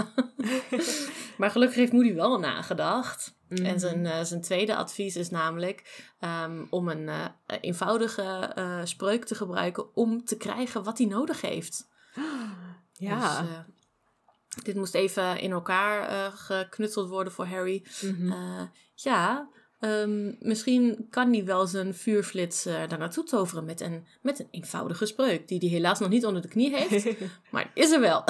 [1.36, 3.34] maar gelukkig heeft Moody wel nagedacht.
[3.50, 3.64] Mhm.
[3.64, 7.26] En zijn, eh, zijn tweede advies is namelijk ehm, om een eh,
[7.60, 11.88] eenvoudige eh, spreuk te gebruiken om te krijgen wat hij nodig heeft.
[12.92, 13.40] Ja.
[13.42, 17.86] Dus, dit moest even in elkaar geknutseld worden voor Harry.
[18.02, 18.32] Mhm.
[18.94, 19.48] Ja,
[19.80, 24.48] ehm, misschien kan hij wel zijn vuurflits eh, daar naartoe toveren met een, met een
[24.50, 25.48] eenvoudige spreuk.
[25.48, 27.16] Die hij helaas nog niet onder de knie heeft,
[27.50, 28.24] maar is er wel.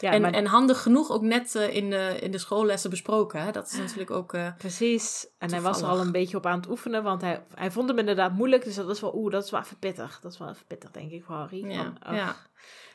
[0.00, 3.42] ja, en, maar en handig genoeg ook net eh, in, de, in de schoollessen besproken.
[3.42, 3.52] Hè?
[3.52, 4.34] Dat is natuurlijk ook...
[4.34, 5.26] eh, precies.
[5.38, 7.88] En hij was er al een beetje op aan het oefenen, want hij, hij vond
[7.88, 8.64] hem inderdaad moeilijk.
[8.64, 10.20] Dus dat is wel, oeh, dat is wel even pittig.
[10.20, 11.66] Dat is wel even pittig, denk ik, voor Harry.
[11.70, 12.36] ja, Van, ja.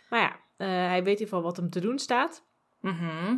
[0.10, 2.44] Maar ja, hij weet in ieder geval wat hem te doen staat.
[2.82, 3.38] Mhm.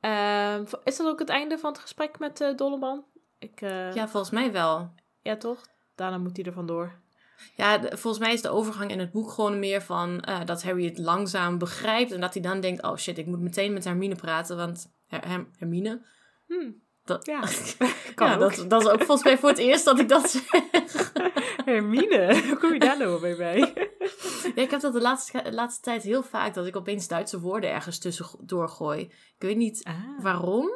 [0.00, 3.04] Ehm, is dat ook het einde van het gesprek met Dolleman?
[3.40, 4.94] Ik, eh, ja, volgens mij wel.
[5.22, 5.66] ja, toch?
[5.94, 6.92] Daarna moet hij er vandoor.
[7.56, 10.62] Ja, de- volgens mij is de overgang in het boek gewoon meer van eh, dat
[10.62, 12.12] Harry het langzaam begrijpt.
[12.12, 14.56] En dat hij dan denkt, oh shit, ik moet meteen met Hermine praten.
[14.56, 16.02] Want Her- Her- Hermine?
[16.46, 16.70] Hm,
[17.04, 17.40] Dat, ja,
[18.14, 20.44] kan ja, dat, dat is ook volgens mij voor het eerst dat ik dat zeg.
[21.64, 23.58] Hermine, hoe kom je daar nou weer bij?
[24.54, 27.40] Ja, ik heb dat de laatste, de laatste tijd heel vaak, dat ik opeens Duitse
[27.40, 29.00] woorden ergens tussendoor gooi.
[29.02, 29.94] Ik weet niet Ah.
[30.22, 30.70] waarom.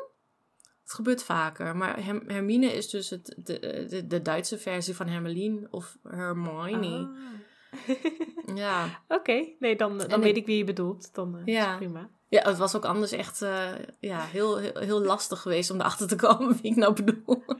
[0.85, 1.77] Het gebeurt vaker.
[1.77, 6.97] Maar Hermine is dus het, de, de, de Duitse versie van Hermeline of Hermione.
[6.97, 8.57] Ah.
[8.57, 8.87] Ja.
[9.19, 11.15] Oké, nee, dan, dan En weet ik- ik wie je bedoelt.
[11.15, 11.77] Dan is Ja.
[11.77, 12.11] prima.
[12.29, 13.71] ja, het was ook anders echt eh,
[14.01, 17.45] ja, heel, heel, heel lastig geweest om erachter te komen wie ik nou bedoel.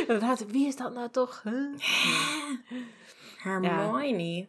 [0.00, 1.42] Inderdaad, wie is dat nou toch?
[1.42, 1.78] Huh?
[3.38, 4.48] Hermione.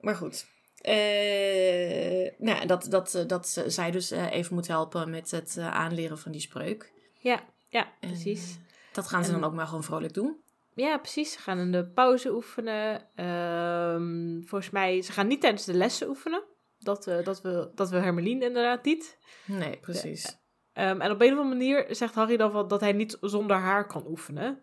[0.00, 0.46] Maar goed.
[0.82, 6.18] Eh, nou, dat, dat, dat zij dus eh, even moet helpen met het eh, aanleren
[6.18, 6.92] van die spreuk.
[7.18, 8.50] Ja, ja, precies.
[8.56, 10.40] eh, dat gaan ze En- dan ook maar gewoon vrolijk doen.
[10.74, 11.32] Ja, precies.
[11.32, 13.08] Ze gaan in de pauze oefenen.
[13.14, 16.42] Ehm, volgens mij, ze gaan niet tijdens de lessen oefenen.
[16.78, 19.18] Dat, eh, dat, we, dat we Hermeline inderdaad niet.
[19.46, 20.36] Nee, precies.
[20.72, 23.56] Ehm, en op een of andere manier zegt Harry dan van dat hij niet zonder
[23.56, 24.62] haar kan oefenen.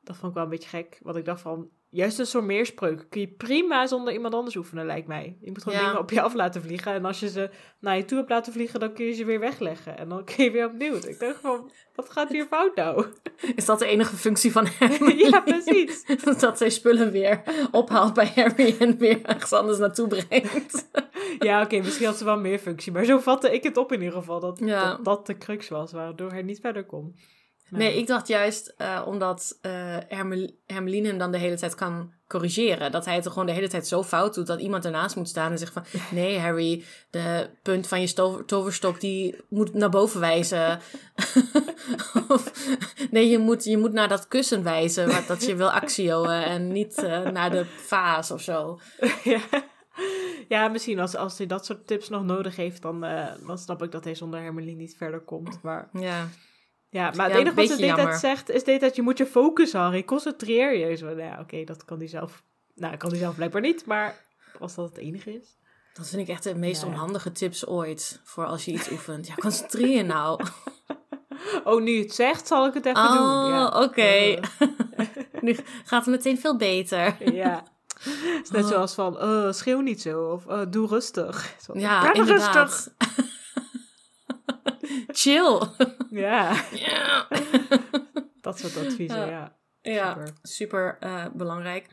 [0.00, 0.98] Dat vond ik wel een beetje gek.
[1.02, 4.86] Want ik dacht van, juist een soort meerspreuk kun je prima zonder iemand anders oefenen,
[4.86, 5.36] lijkt mij.
[5.40, 5.84] Je moet gewoon Ja.
[5.86, 6.92] dingen op je af laten vliegen.
[6.92, 7.50] En als je ze
[7.80, 9.98] naar je toe hebt laten vliegen, dan kun je ze weer wegleggen.
[9.98, 10.94] En dan kun je weer opnieuw.
[10.94, 13.06] Ik dacht van, wat gaat hier fout nou?
[13.54, 15.18] Is dat de enige functie van Harry?
[15.18, 16.04] ja, precies.
[16.40, 20.88] dat zij spullen weer ophaalt bij Harry en weer ergens anders naartoe brengt.
[21.38, 22.92] Ja, oké, misschien had ze wel meer functie.
[22.92, 24.40] Maar zo vatte ik het op in ieder geval.
[24.40, 24.88] Dat Ja.
[24.90, 27.16] dat, dat de crux was, waardoor hij niet verder kon.
[27.70, 29.58] Maar- Nee, ik dacht juist eh, omdat
[30.08, 32.92] Hermel- Hermeline hem dan de hele tijd kan corrigeren.
[32.92, 35.28] Dat hij het er gewoon de hele tijd zo fout doet dat iemand ernaast moet
[35.28, 35.84] staan en zegt van...
[36.10, 40.80] Nee Harry, de punt van je sto- toverstok die moet naar boven wijzen.
[42.28, 42.52] of
[43.10, 46.72] nee, je moet, je moet naar dat kussen wijzen wat dat je wil actioen en
[46.72, 48.80] niet eh, naar de vaas of zo.
[49.24, 49.40] ja.
[50.48, 53.00] ja, misschien als, als hij dat soort tips nog nodig heeft, dan,
[53.46, 55.62] dan snap ik dat hij zonder Hermeline niet verder komt.
[55.62, 56.28] Maar, Ja,
[56.90, 59.02] ja, maar het Ja, enige wat ze de hele tijd zegt, is hele tijd, je
[59.02, 60.04] moet je focussen, Harry.
[60.04, 60.96] Concentreer je.
[60.96, 62.42] Zo, nou ja, oké, dat kan hij zelf...
[62.74, 64.20] Nou, kan hij zelf blijkbaar niet, maar
[64.58, 65.56] als dat het enige is.
[65.94, 66.88] dat vind ik echt de meest Ja.
[66.88, 69.26] onhandige tips ooit voor als je iets oefent.
[69.26, 70.40] Ja, concentreer je nou.
[71.64, 73.50] Oh, nu het zegt, zal ik het even Oh, doen.
[73.52, 73.66] Ja.
[73.82, 74.40] oké.
[75.46, 77.32] nu gaat het meteen veel beter.
[77.34, 77.62] Ja.
[78.02, 81.54] Het is net zoals van, eh, schreeuw niet zo, of eh, doe rustig.
[81.62, 82.54] Zo, Ja, "Ben inderdaad.
[82.68, 82.92] rustig."
[85.06, 85.60] Chill.
[86.10, 87.28] Ja, Ja,
[88.40, 89.26] dat soort adviezen, Ja.
[89.26, 89.56] ja.
[89.92, 90.32] ja Super.
[90.42, 91.86] super eh, belangrijk.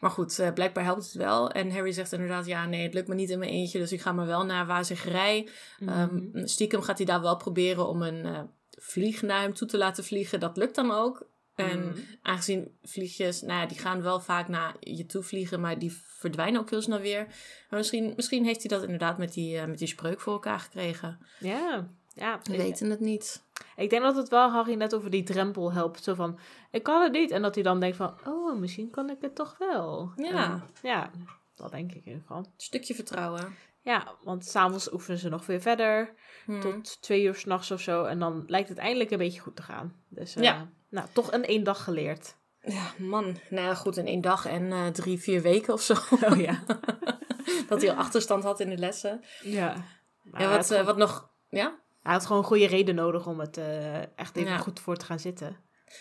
[0.00, 1.50] Maar goed, eh, blijkbaar helpt het wel.
[1.50, 3.78] En Harry zegt inderdaad, ja nee, het lukt me niet in mijn eentje.
[3.78, 5.48] Dus ik ga maar wel naar Wazigerij.
[5.78, 5.90] Mhm.
[5.90, 9.78] Ehm, stiekem gaat hij daar wel proberen om een eh, vlieg naar hem toe te
[9.78, 10.40] laten vliegen.
[10.40, 11.26] Dat lukt dan ook.
[11.54, 11.98] En Mhm.
[12.22, 16.60] aangezien vliegjes, nou ja, die gaan wel vaak naar je toe vliegen, maar die verdwijnen
[16.60, 17.24] ook heel snel weer.
[17.70, 21.18] Maar misschien, misschien heeft hij dat inderdaad met die, met die spreuk voor elkaar gekregen.
[21.38, 22.40] Ja, ja.
[22.42, 23.44] We weten het niet.
[23.76, 26.02] Ik denk dat het wel Harry net over die drempel helpt.
[26.02, 26.38] Zo van,
[26.70, 27.30] ik kan het niet.
[27.30, 30.12] En dat hij dan denkt van, oh, misschien kan ik het toch wel.
[30.16, 30.44] Ja.
[30.44, 31.10] En, ja,
[31.54, 32.46] dat denk ik in ieder geval.
[32.56, 33.54] Stukje vertrouwen.
[33.82, 36.14] Ja, want s'avonds oefenen ze nog weer verder.
[36.44, 36.60] Hmm.
[36.60, 38.04] Tot twee uur s'nachts of zo.
[38.04, 39.94] En dan lijkt het eindelijk een beetje goed te gaan.
[40.08, 40.68] Dus eh, Ja.
[40.88, 42.36] nou, toch een één dag geleerd.
[42.60, 43.24] Ja, man.
[43.50, 45.94] Nou ja, goed, in één dag en eh, drie, vier weken of zo.
[46.30, 46.62] Oh ja.
[47.68, 49.24] dat hij al achterstand had in de lessen.
[49.42, 49.84] ja.
[50.22, 51.30] Maar ja, wat, eh, wat nog...
[51.48, 51.78] Ja?
[52.06, 54.58] Hij had gewoon een goede reden nodig om het eh, echt even Ja.
[54.58, 55.56] goed voor te gaan zitten.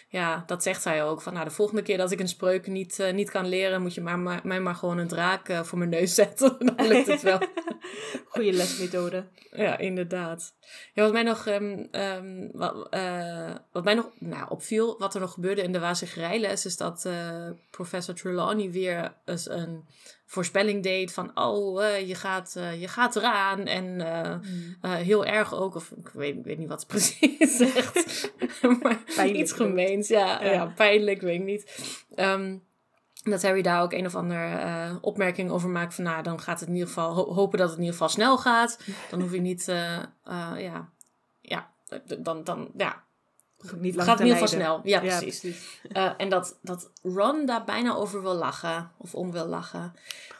[0.09, 1.21] Ja, dat zegt zij ook.
[1.21, 3.93] Van, nou, de volgende keer dat ik een spreuk niet, eh, niet kan leren, moet
[3.93, 6.57] je maar, maar, mij maar gewoon een draak eh, voor mijn neus zetten.
[6.75, 7.39] Dan lukt het wel.
[8.29, 9.25] Goede lesmethode.
[9.51, 10.53] ja, inderdaad.
[10.93, 12.89] Ja, wat mij nog, ehm, ehm, wat,
[13.71, 17.09] wat mij nog nou, opviel, wat er nog gebeurde in de wazigerijles, is dat
[17.69, 19.85] professor Trelawney weer eens een
[20.25, 23.59] voorspelling deed van, oh, eh, je, gaat, eh, je gaat eraan.
[23.65, 24.31] En eh,
[24.81, 28.31] eh, heel erg ook, of ik weet, ik weet niet wat ze precies zegt,
[28.81, 30.07] maar Pijnlijk iets gemeens.
[30.07, 30.51] Ja, ja.
[30.51, 30.65] Ja.
[30.65, 31.93] pijnlijk, weet ik niet.
[32.15, 32.57] Ehm,
[33.23, 36.67] dat Harry daar ook een of andere opmerking over maakt van, nou, dan gaat het
[36.69, 38.79] in ieder geval, ho- hopen dat het in ieder geval snel gaat.
[39.09, 39.65] Dan hoef je niet,
[40.57, 40.89] ja,
[41.41, 41.71] ja,
[42.19, 43.03] dan, dan, ja,
[43.77, 44.79] Niet lang gaat in ieder geval snel.
[44.83, 45.43] Ja, precies.
[45.91, 49.93] Eh, en dat, dat Ron daar bijna over wil lachen, of om wil lachen.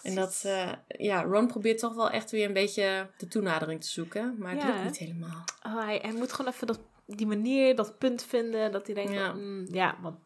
[0.04, 3.88] En dat, eh, ja, Ron probeert toch wel echt weer een beetje de toenadering te
[3.90, 4.68] zoeken, maar het Ja.
[4.68, 5.44] lukt niet helemaal.
[5.66, 8.72] Oh, hij, hij moet gewoon even dat, die manier, dat punt vinden.
[8.72, 9.20] Dat hij denkt, Ja.
[9.26, 9.34] ja,
[9.68, 10.18] ja, want,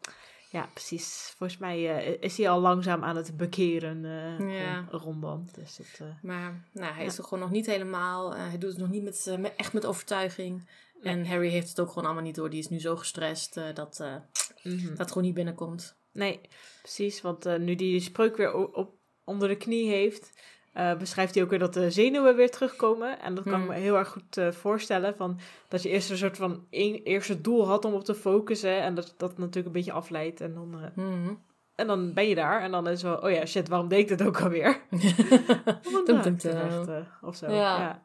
[0.50, 1.34] ja precies.
[1.36, 4.84] Volgens mij eh, is hij al langzaam aan het bekeren eh Ja.
[4.90, 5.48] van Ron dan.
[5.52, 7.08] Dus dat, Maar nou, hij Ja.
[7.10, 8.34] is er gewoon nog niet helemaal.
[8.34, 10.68] hij doet het nog niet met- echt met overtuiging.
[11.02, 12.50] En Harry heeft het ook gewoon allemaal niet door.
[12.50, 14.14] Die is nu zo gestrest eh, dat eh,
[14.72, 14.94] mhm.
[14.94, 15.98] dat gewoon niet binnenkomt.
[16.12, 16.40] Nee,
[16.82, 17.20] precies.
[17.20, 20.32] Want eh, nu die spreuk weer op, onder de knie heeft,
[20.98, 23.20] beschrijft hij ook weer dat de zenuwen weer terugkomen.
[23.20, 23.68] En dat kan ik Hmm.
[23.68, 25.16] me heel erg goed voorstellen.
[25.16, 28.80] Van, dat je eerst een soort van eerste doel had om op te focussen.
[28.82, 30.40] En dat dat natuurlijk een beetje afleidt.
[30.40, 31.34] En dan, Mhm.
[31.74, 32.62] en dan ben je daar.
[32.62, 34.80] En dan is het wel, oh ja, shit, waarom deed ik dit ook alweer?
[35.92, 36.56] Want, Tum, eh, tum, ik heb tum.
[36.56, 37.46] echt, eh, of zo.
[37.46, 37.78] Ja.
[37.80, 38.02] Ja.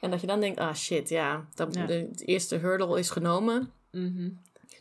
[0.00, 1.86] En dat je dan denkt, ah shit, ja, dat, Ja.
[1.86, 3.70] De, de eerste hurdle is genomen.
[3.90, 4.22] Mhm.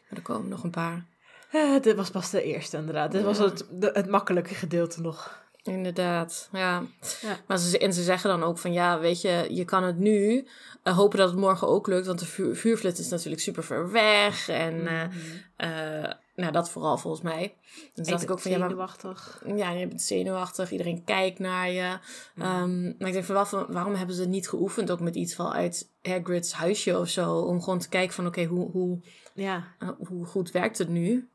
[0.09, 1.05] Maar er komen nog een paar.
[1.51, 3.11] Eh, dit was pas de eerste, inderdaad.
[3.11, 5.45] Dit was het, de, het makkelijke gedeelte nog.
[5.63, 6.83] Inderdaad, ja.
[7.21, 7.37] Ja.
[7.47, 10.47] Maar ze, en ze zeggen dan ook van, ja, weet je, je kan het nu
[10.83, 12.05] eh, hopen dat het morgen ook lukt.
[12.07, 12.25] Want de
[12.55, 14.49] vuur, is natuurlijk super ver weg.
[14.49, 15.09] En Mhm.
[15.55, 17.55] eh, nou, dat vooral volgens mij.
[17.93, 19.43] Toen dacht ik ook van, ja, maar Zenuwachtig.
[19.55, 21.97] ja, je bent zenuwachtig, iedereen kijkt naar je.
[22.37, 25.35] Ehm, maar ik denk van, wel van, waarom hebben ze niet geoefend, ook met iets
[25.35, 28.99] van uit Hagrid's huisje of zo, om gewoon te kijken van, oké, hoe, hoe,
[29.33, 29.63] Ja.
[29.79, 31.29] eh, hoe goed werkt het nu?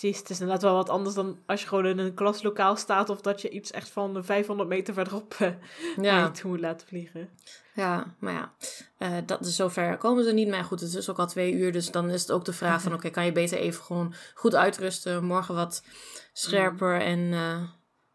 [0.00, 3.08] Precies, het is inderdaad wel wat anders dan als je gewoon in een klaslokaal staat
[3.08, 5.50] of dat je iets echt van 500 meter verderop eh
[6.02, 7.28] Ja, toe moet laten vliegen.
[7.74, 8.52] ja maar ja,
[8.98, 10.48] eh, dat is zover komen ze niet.
[10.48, 12.82] Maar goed, het is ook al twee uur, dus dan is het ook de vraag
[12.82, 15.82] van, oké, kan je beter even gewoon goed uitrusten, morgen wat
[16.32, 17.62] scherper en eh,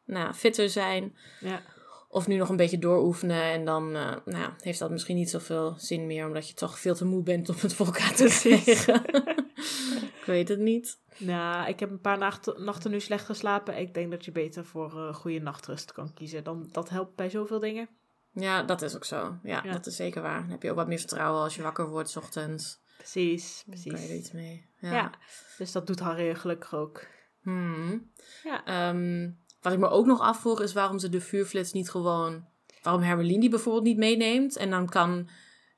[0.06, 1.18] nou, fitter zijn?
[1.40, 1.62] Ja,
[2.10, 3.92] Of nu nog een beetje dooroefenen en dan
[4.26, 7.50] nou, heeft dat misschien niet zoveel zin meer, omdat je toch veel te moe bent
[7.50, 9.02] om het voor elkaar te krijgen.
[10.20, 11.00] ik weet het niet.
[11.18, 13.78] nou, ik heb een paar nachten, nachten nu slecht geslapen.
[13.78, 16.44] Ik denk dat je beter voor eh, goede nachtrust kan kiezen.
[16.44, 17.90] Dan, dat helpt bij zoveel dingen.
[18.34, 19.38] Ja, dat is ook zo.
[19.44, 19.72] Ja, Ja.
[19.72, 20.40] dat is zeker waar.
[20.42, 22.80] Dan heb je ook wat meer vertrouwen als je wakker wordt 's ochtends.
[22.98, 24.20] Precies, Dan kan je er precies.
[24.20, 24.66] iets mee.
[24.80, 24.92] Ja.
[24.94, 25.12] Ja.
[25.58, 27.06] dus dat doet Harry gelukkig ook.
[27.42, 28.12] Hmm.
[28.44, 28.66] Ja.
[28.66, 29.30] Ehm,
[29.62, 32.48] wat ik me ook nog afvroeg is waarom ze de vuurflits niet gewoon...
[32.82, 34.56] Waarom Hermeline die bijvoorbeeld niet meeneemt.
[34.58, 35.30] En dan kan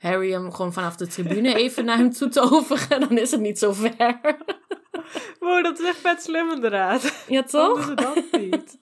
[0.01, 2.99] Harry hem gewoon vanaf de tribune even naar hem toe toveren.
[2.99, 4.19] Dan is het niet zo ver.
[5.39, 7.25] Wow, dat is echt vet slim inderdaad.
[7.27, 7.93] Ja, toch?
[7.93, 8.77] dat niet?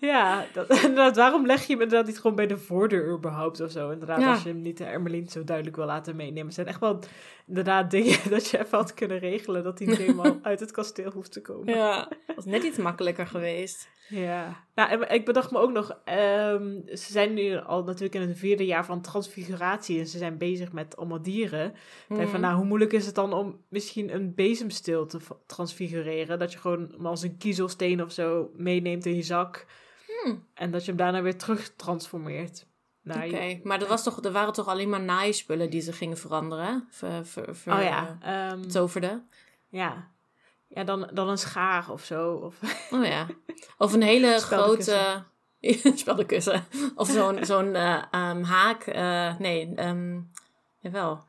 [0.00, 3.70] ja, dat, inderdaad, waarom leg je hem inderdaad niet gewoon bij de voordeur überhaupt of
[3.70, 3.90] zo?
[3.90, 4.30] Inderdaad, Ja.
[4.30, 6.44] als je hem niet de Ermelien zo duidelijk wil laten meenemen.
[6.46, 6.98] Het zijn echt wel
[7.46, 11.10] inderdaad dingen dat je even had kunnen regelen dat hij niet helemaal uit het kasteel
[11.10, 11.74] hoeft te komen.
[11.74, 13.88] Ja, dat is net iets makkelijker geweest.
[14.08, 14.64] Ja.
[14.74, 18.64] Nou, ik bedacht me ook nog, ehm, ze zijn nu al natuurlijk in het vierde
[18.66, 21.74] jaar van transfiguratie en ze zijn bezig met allemaal dieren.
[22.08, 22.40] Denk van, Mhm.
[22.40, 26.38] nou, hoe moeilijk is het dan om misschien een bezemsteel te transfigureren?
[26.38, 29.66] Dat je gewoon als een kiezelsteen of zo meeneemt in je zak
[30.22, 30.46] Hmm.
[30.54, 32.66] en dat je hem daarna weer terug transformeert.
[33.02, 35.92] Nou, Oké, je- maar dat was toch, er waren toch alleen maar naaispullen die ze
[35.92, 36.86] gingen veranderen?
[36.90, 39.28] Ver, ver, ver- oh ja, ehm, Toverden.
[39.68, 40.14] ja.
[40.76, 42.32] Ja, dan, dan een schaar of zo.
[42.34, 42.56] Of,
[42.94, 43.26] Oh ja.
[43.78, 45.24] Of een hele grote...
[45.94, 46.64] Speldenkussen.
[46.94, 48.82] Of zo'n zo'n eh, ehm, haak.
[48.86, 50.20] eh, nee, ehm
[50.78, 51.24] jawel.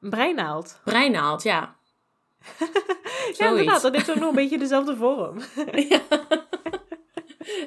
[0.00, 0.80] een breinaald.
[0.84, 1.76] Breinaald, ja.
[3.38, 5.38] Ja, inderdaad, dat heeft ook nog een beetje dezelfde vorm.
[5.74, 6.00] Ja.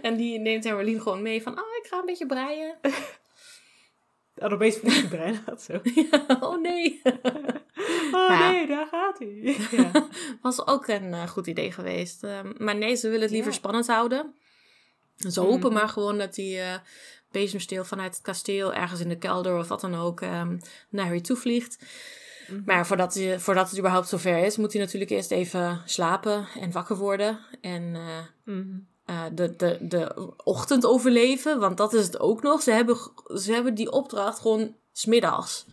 [0.02, 1.54] En die neemt Hermelien gewoon mee van...
[1.54, 2.76] Oh, ik ga een beetje breien.
[4.40, 5.82] En opeens vliegt die breinaald zo.
[6.40, 7.02] oh nee.
[8.12, 8.52] Oh Ja.
[8.52, 9.56] nee, daar gaat hij.
[9.82, 10.08] Ja.
[10.42, 12.24] Was ook een eh, goed idee geweest.
[12.24, 14.34] Ehm, maar nee, ze willen het liever spannend houden.
[15.18, 15.74] En ze hopen Mhm.
[15.80, 16.74] maar gewoon dat die eh
[17.32, 18.74] bezemsteel vanuit het kasteel...
[18.74, 20.58] ergens in de kelder of wat dan ook ehm,
[20.90, 21.86] naar Harry toe vliegt.
[22.48, 22.62] Mhm.
[22.66, 24.58] Maar voordat, hij, voordat het überhaupt zover is...
[24.58, 27.40] moet hij natuurlijk eerst even slapen en wakker worden.
[27.62, 28.54] En eh,
[29.10, 31.60] Eh, de, de, de ochtend overleven.
[31.60, 32.62] Want dat is het ook nog.
[32.62, 32.98] Ze hebben,
[33.36, 35.66] ze hebben die opdracht gewoon smiddags.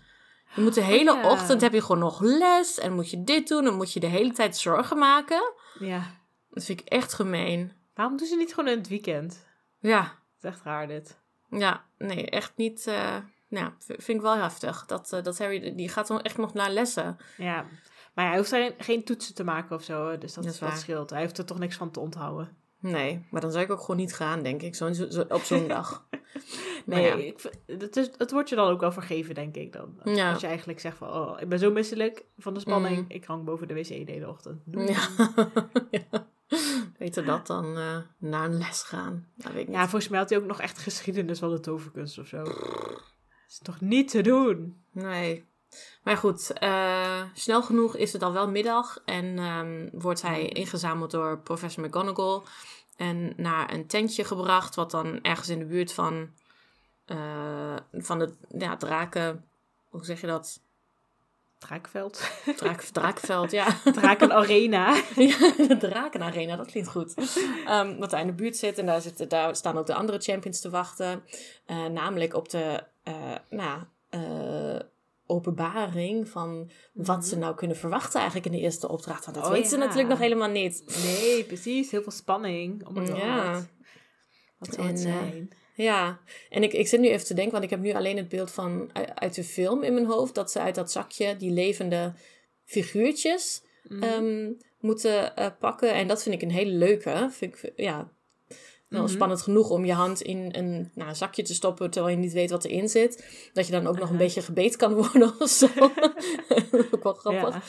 [0.55, 1.31] Je moet de hele Oh, ja.
[1.31, 4.07] ochtend heb je gewoon nog les en moet je dit doen en moet je de
[4.07, 5.53] hele tijd zorgen maken.
[5.79, 6.03] Ja.
[6.51, 7.73] Dat vind ik echt gemeen.
[7.95, 9.47] Waarom doen ze niet gewoon in het weekend?
[9.81, 11.19] Ja, Dat is echt raar dit.
[11.51, 12.87] ja, nee, echt niet.
[12.87, 13.17] eh
[13.49, 14.87] nou, vind ik wel heftig.
[14.87, 17.17] Dat, eh, dat Harry, die gaat dan echt nog naar lessen.
[17.37, 17.65] Ja.
[18.15, 20.77] Maar hij hoeft geen, geen toetsen te maken of zo, dus dat, Dat is waar.
[20.77, 21.11] scheelt.
[21.11, 22.57] Hij heeft er toch niks van te onthouden.
[22.91, 25.69] Nee, maar dan zou ik ook gewoon niet gaan, denk ik, zo, zo, op zo'n
[25.77, 26.07] dag.
[26.85, 27.15] Nee, ja.
[27.15, 30.01] ik, vind- het, is, het wordt je dan ook wel vergeven, denk ik dan.
[30.05, 30.33] Ja.
[30.33, 32.97] Als je eigenlijk zegt van, oh, ik ben zo misselijk van de spanning.
[32.97, 33.05] Mm.
[33.09, 34.63] Ik hang boven de wc de hele ochtend.
[34.65, 34.87] Doei.
[34.87, 35.09] Ja.
[35.91, 36.27] ja.
[36.99, 39.27] Beter dat dan eh, naar een les gaan.
[39.35, 39.77] Dat weet ik niet.
[39.77, 42.43] Ja, volgens mij had hij ook nog echt geschiedenis van de toverkunst of zo.
[42.43, 43.03] Dat
[43.49, 44.83] is toch niet te doen?
[44.93, 45.45] Nee.
[46.03, 51.11] Maar goed, eh, snel genoeg is het al wel middag en ehm, wordt hij ingezameld
[51.11, 52.41] door professor McGonagall
[52.97, 56.31] en naar een tentje gebracht, wat dan ergens in de buurt van,
[57.05, 59.45] eh, van de ja, draken,
[59.89, 60.61] hoe zeg je dat?
[61.59, 62.31] Draakveld.
[62.57, 63.67] Draak, draakveld, ja.
[63.85, 64.95] Drakenarena.
[65.17, 67.15] ja, de drakenarena, dat klinkt goed.
[67.67, 70.19] Ehm, wat daar in de buurt zit en daar, zitten, daar staan ook de andere
[70.19, 71.25] champions te wachten.
[71.67, 73.83] Eh, namelijk op de, eh, nou,
[75.27, 79.25] openbaring van wat ze nou kunnen verwachten eigenlijk in de eerste opdracht.
[79.25, 80.85] Want dat Oh, weten ze natuurlijk nog helemaal niet.
[81.05, 81.91] Nee, precies.
[81.91, 82.87] Heel veel spanning.
[82.87, 83.17] Oh my god.
[83.19, 83.67] Ja.
[84.59, 85.51] Wat zou het eh, zijn?
[85.75, 88.29] Ja, en ik, ik zit nu even te denken, want ik heb nu alleen het
[88.29, 91.51] beeld van uit, uit de film in mijn hoofd, dat ze uit dat zakje die
[91.51, 92.13] levende
[92.65, 94.03] figuurtjes Mhm.
[94.03, 95.93] ehm, moeten eh, pakken.
[95.95, 97.29] En dat vind ik een hele leuke.
[97.31, 98.11] Vind ik, ja,
[98.97, 99.15] wel Mhm.
[99.15, 102.51] spannend genoeg om je hand in een nou, zakje te stoppen terwijl je niet weet
[102.51, 103.51] wat erin zit.
[103.53, 104.19] Dat je dan ook nog een Uh-huh.
[104.19, 105.67] beetje gebeten kan worden of zo.
[106.95, 107.55] ook wel grappig.
[107.55, 107.61] Ja.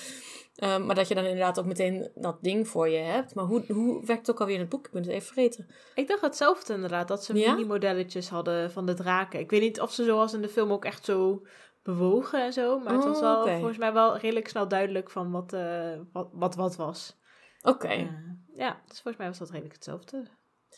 [0.56, 3.36] Ehm, maar dat je dan inderdaad ook meteen dat ding voor je hebt.
[3.36, 4.86] Maar hoe, hoe werkt het ook alweer in het boek?
[4.86, 5.68] Ik ben het even vergeten.
[5.96, 7.52] Ik dacht hetzelfde inderdaad, dat ze Ja?
[7.54, 9.40] mini-modelletjes hadden van de draken.
[9.40, 11.46] Ik weet niet of ze zoals in de film ook echt zo
[11.84, 12.80] bewogen en zo.
[12.80, 16.30] Maar het was Oh, wel volgens mij wel redelijk snel duidelijk van wat eh, wat,
[16.34, 17.18] wat, wat was.
[17.62, 17.88] Oké.
[17.88, 18.08] Eh,
[18.56, 20.28] ja, dus volgens mij was dat redelijk hetzelfde.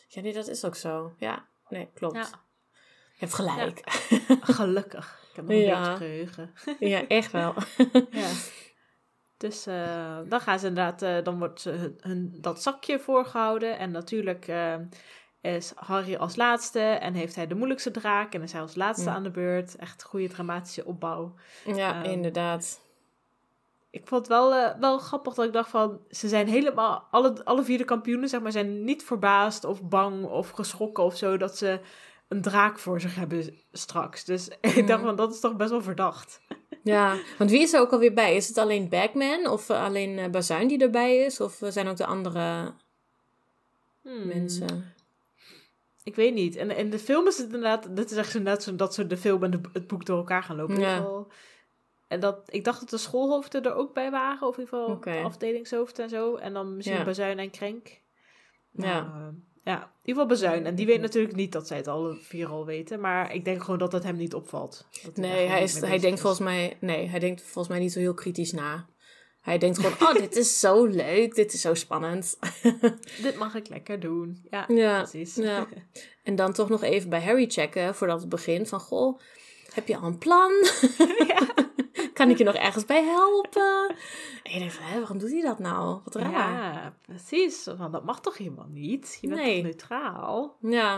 [0.07, 1.13] Ja, nee, dat is ook zo.
[1.17, 2.15] Ja, nee, klopt.
[2.15, 2.27] Ja.
[3.13, 3.81] Je hebt gelijk.
[4.55, 5.27] Gelukkig.
[5.29, 5.79] Ik heb nog een Ja.
[5.79, 6.53] beetje geheugen.
[6.79, 7.53] Ja, echt wel.
[8.11, 8.29] ja.
[9.37, 13.77] Dus eh, dan gaan ze inderdaad, eh, dan wordt ze hun, hun- dat zakje voorgehouden.
[13.77, 14.75] En natuurlijk eh,
[15.41, 18.33] is Harry als laatste en heeft hij de moeilijkste draak.
[18.33, 19.15] En is hij als laatste Ja.
[19.15, 19.75] aan de beurt.
[19.75, 21.35] Echt goede dramatische opbouw.
[21.65, 22.79] Ja, Ehm, inderdaad.
[23.91, 25.99] Ik vond het wel, eh, wel grappig dat ik dacht van...
[26.09, 27.07] Ze zijn helemaal...
[27.11, 31.17] Alle, alle vier de kampioenen zeg maar, zijn niet verbaasd of bang of geschrokken of
[31.17, 31.37] zo...
[31.37, 31.79] dat ze
[32.27, 34.25] een draak voor zich hebben straks.
[34.25, 36.41] Dus ik dacht van, dat is toch best wel verdacht.
[36.83, 38.35] Ja, want wie is er ook alweer bij?
[38.35, 41.41] Is het alleen Bagman of eh, alleen eh, Bazuin die erbij is?
[41.41, 42.73] Of zijn ook de andere
[44.03, 44.27] Hmm.
[44.27, 44.93] mensen?
[46.03, 46.55] Ik weet niet.
[46.55, 47.95] En in de film is het inderdaad...
[47.95, 50.43] Dit is echt inderdaad zo dat ze de film en de, het boek door elkaar
[50.43, 50.79] gaan lopen.
[50.79, 51.07] Ja.
[52.09, 54.47] En dat, ik dacht dat de schoolhoofden er ook bij waren.
[54.47, 56.35] Of in ieder geval afdelingshoofden en zo.
[56.35, 57.03] En dan misschien Ja.
[57.03, 58.01] Bazuin en Krenk.
[58.71, 59.01] Ja.
[59.01, 59.27] Maar, eh,
[59.63, 60.65] ja, in ieder geval Bazuin.
[60.65, 62.99] En die weet natuurlijk niet dat zij het alle vier al weten.
[62.99, 64.87] Maar ik denk gewoon dat het hem niet opvalt.
[65.03, 66.21] Dat Nee, hij, is, hij denkt is.
[66.21, 66.77] volgens mij...
[66.79, 68.85] Nee, hij denkt volgens mij niet zo heel kritisch na.
[69.41, 71.35] Hij denkt gewoon, oh, dit is zo leuk.
[71.35, 72.39] Dit is zo spannend.
[73.21, 74.47] Dit mag ik lekker doen.
[74.49, 75.35] Ja, Ja, precies.
[75.35, 75.67] ja.
[76.23, 78.69] En dan toch nog even bij Harry checken voordat het begint.
[78.69, 79.19] Van, goh,
[79.73, 80.51] heb je al een plan?
[82.19, 83.95] kan ik je nog ergens bij helpen?
[84.43, 85.99] En je denkt van, hè, waarom doet hij dat nou?
[86.03, 86.31] Wat raar.
[86.31, 87.65] Ja, Ja, precies.
[87.77, 89.17] Want dat mag toch helemaal niet?
[89.21, 89.53] Je bent Nee.
[89.55, 90.57] toch neutraal?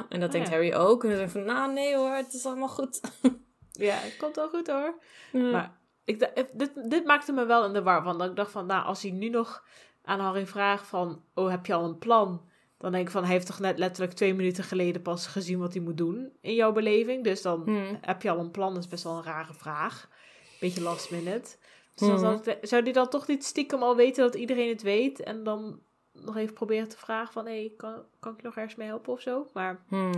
[0.10, 0.54] en dat denkt ja.
[0.54, 1.04] Harry ook.
[1.04, 3.00] En dan zegt van, nou nee hoor, het is allemaal goed.
[3.72, 4.94] Ja, het komt wel goed hoor.
[5.32, 5.52] Ja.
[5.52, 8.04] Maar ik, eh, dit, dit maakte me wel in de war.
[8.04, 9.64] Want ik dacht van, nou, als hij nu nog
[10.04, 11.24] aan Harry vraagt van...
[11.34, 12.50] Oh, heb je al een plan?
[12.78, 15.74] Dan denk ik van, hij heeft toch net letterlijk twee minuten geleden pas gezien wat
[15.74, 17.24] hij moet doen in jouw beleving.
[17.24, 17.98] Dus dan Hmm.
[18.02, 20.10] heb je al een plan, dat is best wel een rare vraag.
[20.62, 21.42] Beetje last minute.
[21.96, 22.20] Dus dan Mhm.
[22.20, 25.20] zou, ik- zou die dan toch niet stiekem al weten dat iedereen het weet?
[25.24, 25.80] En dan
[26.14, 29.14] nog even proberen te vragen van, hé, hey, kan, kan ik nog ergens mee helpen
[29.14, 29.48] of zo?
[29.54, 30.12] Maar Hmm.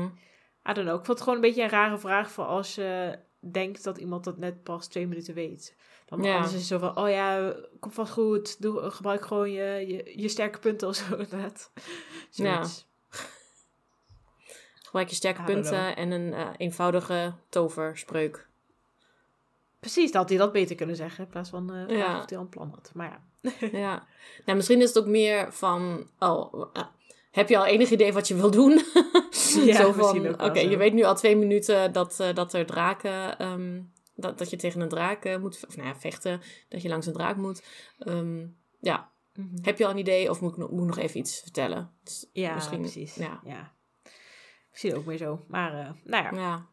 [0.70, 1.00] I don't know.
[1.00, 4.24] Ik vond het gewoon een beetje een rare vraag voor als je denkt dat iemand
[4.24, 5.76] dat net pas twee minuten weet.
[6.06, 6.34] Dan Ja.
[6.34, 8.62] anders is het zo van, oh ja, komt vast goed.
[8.62, 11.72] Doe, gebruik gewoon je, je, je sterke punten of zo inderdaad.
[12.30, 12.88] Zoiets.
[14.84, 18.48] Gebruik je sterke punten en een eh, eenvoudige toverspreuk.
[19.84, 21.24] Precies, dat had hij dat beter kunnen zeggen.
[21.24, 22.20] In plaats van vragen Ja.
[22.22, 22.92] of hij al een plan had.
[22.94, 23.50] Maar ja.
[23.80, 24.06] Ja.
[24.46, 26.84] Nou, misschien is het ook meer van, oh, eh,
[27.32, 28.82] heb je al enig idee wat je wil doen?
[29.66, 33.38] Ja, zo van, oké, je weet nu al twee minuten dat, eh, dat er draken,
[33.40, 33.82] ehm,
[34.16, 37.14] dat, dat je tegen een draak moet, of nou ja, vechten, dat je langs een
[37.14, 37.64] draak moet.
[38.00, 38.46] Ehm,
[38.80, 39.12] ja,
[39.62, 41.92] heb je al een idee of moet ik, nog- moet nog even iets vertellen?
[42.04, 43.16] Dus Ja, misschien, precies.
[43.16, 43.40] Ja.
[43.44, 43.74] Ja.
[44.72, 45.46] Misschien ook meer zo.
[45.48, 46.32] Maar, nou ja.
[46.42, 46.66] ja.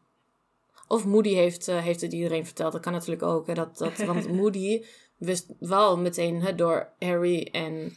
[0.91, 2.71] Of Moody heeft, eh, heeft het iedereen verteld.
[2.71, 3.47] Dat kan natuurlijk ook.
[3.47, 4.85] Hè, dat, dat, want Moody
[5.17, 7.95] wist wel meteen hè, door Harry en...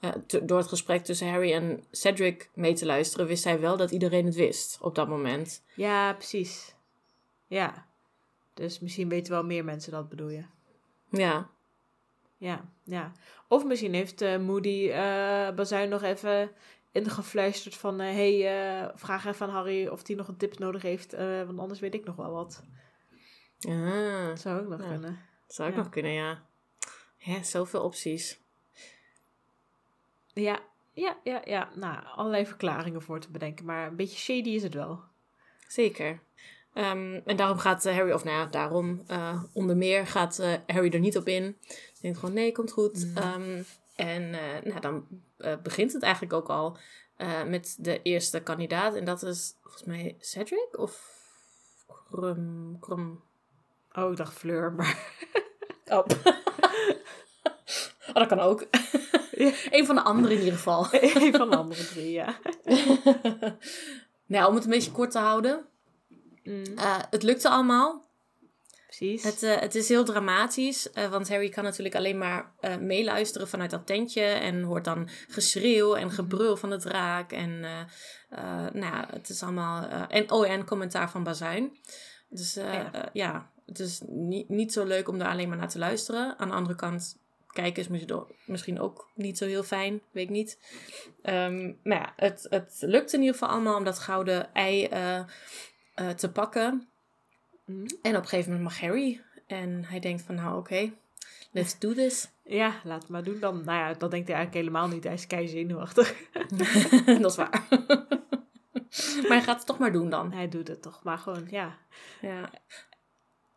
[0.00, 0.10] eh,
[0.42, 4.24] door het gesprek tussen Harry en Cedric mee te luisteren, wist hij wel dat iedereen
[4.26, 5.62] het wist op dat moment.
[5.74, 6.74] Ja, precies.
[7.46, 7.86] Ja.
[8.54, 10.44] Dus misschien weten wel meer mensen dat, bedoel je?
[11.10, 11.50] Ja,
[12.38, 13.12] Ja, ja.
[13.48, 16.50] Of misschien heeft eh, Moody eh Bazuin nog even
[16.96, 18.00] ingefluisterd van...
[18.00, 18.46] eh, hey,
[18.82, 21.80] eh, vraag even aan Harry of hij nog een tip nodig heeft, eh, want anders
[21.80, 22.62] weet ik nog wel wat.
[23.68, 24.88] ah, Dat zou ook nog Ja.
[24.88, 25.18] kunnen.
[25.46, 25.80] zou ook Ja.
[25.82, 26.42] nog kunnen, ja.
[27.18, 28.40] Ja, zoveel opties.
[30.32, 30.60] Ja,
[30.92, 31.68] ja, ja, ja.
[31.74, 35.00] Nou, allerlei verklaringen voor te bedenken, maar een beetje shady is het wel.
[35.68, 36.20] Zeker.
[36.74, 39.02] Ehm, en daarom gaat Harry, of nou ja, daarom
[39.52, 40.36] onder meer gaat
[40.66, 41.56] Harry er niet op in.
[42.00, 43.06] Denkt gewoon, nee, komt goed.
[43.06, 43.16] Mm.
[43.16, 43.62] Ehm,
[43.96, 46.76] en eh, nou, dan eh, begint het eigenlijk ook al
[47.16, 48.94] eh, met de eerste kandidaat.
[48.94, 51.14] En dat is volgens mij Cedric of
[52.10, 52.76] Krum.
[52.80, 53.22] Krum.
[53.92, 54.98] Oh, ik dacht Fleur, maar...
[55.88, 56.04] Oh.
[58.06, 58.66] oh, dat kan ook.
[59.70, 60.86] Een van de anderen in ieder geval.
[60.92, 62.38] een van de andere drie, ja.
[64.26, 65.66] nou, om het een beetje kort te houden.
[66.42, 66.64] Mm,
[67.10, 68.05] het lukte allemaal.
[68.86, 69.22] Precies.
[69.22, 73.48] Het, eh, het is heel dramatisch, eh, want Harry kan natuurlijk alleen maar eh, meeluisteren
[73.48, 77.32] vanuit dat tentje en hoort dan geschreeuw en gebrul van de draak.
[77.32, 77.60] En
[78.72, 79.88] nou ja, het is allemaal.
[80.08, 81.76] en, oh, en commentaar van Bazuin.
[82.28, 83.10] Dus eh, Ja.
[83.12, 83.50] ja.
[83.66, 86.38] het is niet, niet zo leuk om daar alleen maar naar te luisteren.
[86.38, 87.16] Aan de andere kant,
[87.52, 87.88] kijken is
[88.46, 90.58] misschien ook- niet zo heel fijn, weet ik niet.
[91.22, 94.88] Ehm, maar ja, het, het lukt in ieder geval allemaal om dat gouden ei
[96.16, 96.88] te pakken.
[97.66, 97.86] Mm.
[98.02, 99.20] En op een gegeven moment mag Harry.
[99.46, 100.92] En hij denkt van, nou oké,
[101.50, 102.28] let's do this.
[102.48, 103.64] Ja, laat het maar doen dan.
[103.64, 105.04] Nou ja, dat denkt hij eigenlijk helemaal niet.
[105.04, 106.14] Hij is kei zenuwachtig.
[107.20, 107.66] dat is waar.
[109.22, 110.32] maar hij gaat het toch maar doen dan.
[110.32, 111.78] Hij doet het toch maar gewoon, ja.
[112.20, 112.50] Ja.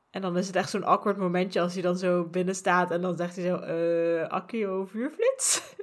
[0.09, 3.01] En dan is het echt zo'n awkward momentje als hij dan zo binnen staat en
[3.01, 5.75] dan zegt hij zo, eh, Akio vuurflits?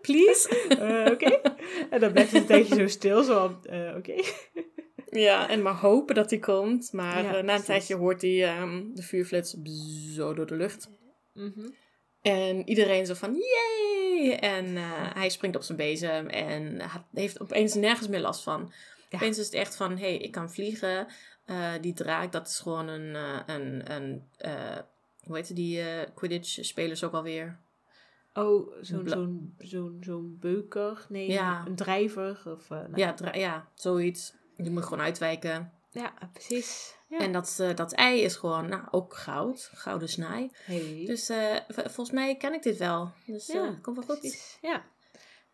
[0.00, 0.66] Please?
[0.68, 1.40] Eh, Oké.
[1.90, 4.22] En dan blijft hij een tijdje zo stil, zo van, eh, oké.
[5.20, 6.92] Ja, en maar hopen dat hij komt.
[6.92, 7.64] Maar Ja, eh, na een precies.
[7.66, 9.56] tijdje hoort hij ehm, de vuurflits
[10.14, 10.88] zo door de lucht.
[11.32, 11.68] Mhm.
[12.22, 14.36] En iedereen zo van, yay!
[14.38, 16.80] En eh, hij springt op zijn bezem en
[17.12, 18.72] heeft opeens nergens meer last van.
[19.10, 19.18] Ja.
[19.18, 21.06] Opeens is het echt van, hé, hey, ik kan vliegen.
[21.44, 23.14] Eh, die draak, dat is gewoon een,
[23.46, 24.22] een, een
[25.24, 25.82] hoe heet die
[26.14, 27.58] Quidditch-spelers ook alweer?
[28.34, 31.06] Oh, zo'n zo'n zo'n zo'n beuker?
[31.08, 31.64] Nee, Ja.
[31.66, 32.42] een drijver?
[32.46, 34.34] Of, nou, Ja, ja, zoiets.
[34.56, 35.72] Die moet gewoon uitwijken.
[35.90, 36.94] ja, precies.
[37.08, 37.18] Ja.
[37.18, 39.70] En dat, eh, dat ei is gewoon, nou, ook goud.
[39.74, 40.50] Gouden snaai.
[40.64, 41.02] hey.
[41.06, 43.12] Dus eh, volgens mij ken ik dit wel.
[43.26, 44.18] Dus ja, Ja, komt wel goed.
[44.18, 44.84] Precies, Ja.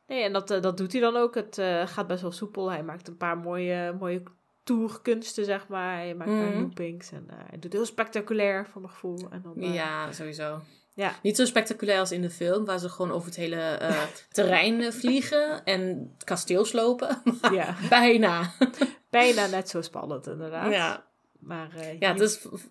[0.06, 1.34] Nee, en dat, eh, dat doet hij dan ook.
[1.34, 2.70] Het eh, gaat best wel soepel.
[2.70, 4.22] Hij maakt een paar mooie, mooie
[4.64, 5.94] tourkunsten, zeg maar.
[5.96, 6.60] Hij maakt een paar Mhm.
[6.60, 7.10] loopings.
[7.12, 9.28] En eh, hij doet heel spectaculair, voor mijn gevoel.
[9.30, 10.60] En dan, eh, Ja, sowieso.
[11.00, 11.14] Ja.
[11.22, 14.80] Niet zo spectaculair als in de film, waar ze gewoon over het hele eh, terrein
[14.80, 17.22] eh, vliegen en het kasteel slopen.
[17.52, 18.52] Ja, bijna.
[19.10, 20.72] bijna net zo spannend, inderdaad.
[20.72, 21.04] Ja,
[21.38, 22.64] Maar ja hier- het is v-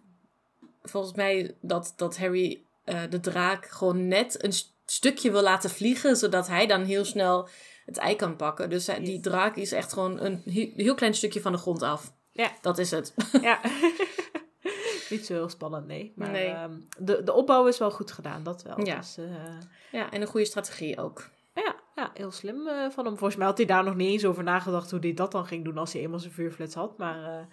[0.84, 2.62] volgens mij dat, dat Harry
[3.10, 7.48] de draak gewoon net een st- stukje wil laten vliegen, zodat hij dan heel snel
[7.86, 8.70] het ei kan pakken.
[8.70, 11.82] Dus hij- die draak is echt gewoon een he- heel klein stukje van de grond
[11.82, 12.12] af.
[12.32, 12.52] Ja.
[12.62, 13.14] Dat is het.
[13.42, 13.60] Ja.
[15.10, 16.14] Niet zo heel spannend, nee.
[16.16, 16.47] Maar Nee.
[16.47, 18.86] ehm, de, de opbouw is wel goed gedaan, dat wel.
[18.86, 18.95] Ja.
[18.95, 19.26] Dus, eh,
[19.91, 21.30] Ja, en een goede strategie ook.
[21.55, 23.18] ja, ja, heel slim eh, van hem.
[23.18, 25.64] Volgens mij had hij daar nog niet eens over nagedacht hoe hij dat dan ging
[25.64, 26.97] doen als hij eenmaal zijn vuurflits had.
[26.97, 27.45] Maar eh,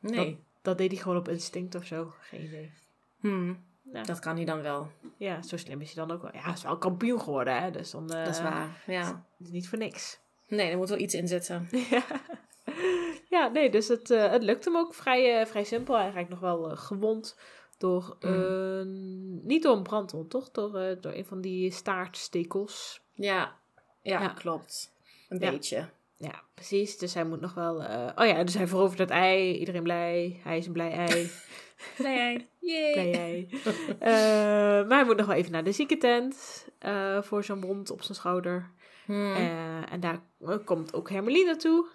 [0.00, 0.38] Nee.
[0.62, 2.12] dat deed hij gewoon op instinct of zo.
[2.20, 2.72] Geen idee.
[3.20, 4.02] Hmm, Ja.
[4.02, 4.90] dat kan hij dan wel.
[5.16, 6.30] Ja, zo slim is hij dan ook wel.
[6.34, 7.70] Ja, hij is wel kampioen geworden, hè.
[7.70, 8.06] Dus dan...
[8.06, 8.82] dat is waar.
[8.86, 9.24] Ja.
[9.38, 10.18] Is niet voor niks.
[10.48, 11.68] Nee, er moet wel iets in zitten.
[11.90, 12.04] ja.
[13.32, 15.96] Ja, nee, dus het, eh, het lukt hem ook vrij, eh, vrij simpel.
[15.98, 17.38] Hij raakt nog wel eh, gewond
[17.78, 18.16] door...
[18.20, 19.40] Mm.
[19.46, 20.50] niet door een brandwond, toch?
[20.50, 23.00] Door, door een van die staartstekels.
[23.12, 23.56] Ja,
[24.02, 24.28] ja, Ja.
[24.28, 24.92] klopt.
[25.28, 25.50] Een Ja.
[25.50, 25.88] beetje.
[26.16, 26.98] Ja, precies.
[26.98, 27.76] Dus hij moet nog wel...
[28.16, 29.56] oh ja, dus hij verovert het ei.
[29.58, 30.40] Iedereen blij.
[30.42, 31.30] Hij is een blij ei.
[31.98, 32.92] Nee, yay.
[32.92, 33.48] blij ei.
[34.86, 36.66] Maar hij moet nog wel even naar de ziekentent.
[37.20, 38.70] voor zo'n wond op zijn schouder.
[39.04, 39.34] Hmm.
[39.90, 40.20] En daar
[40.64, 41.86] komt ook Hermeline naartoe.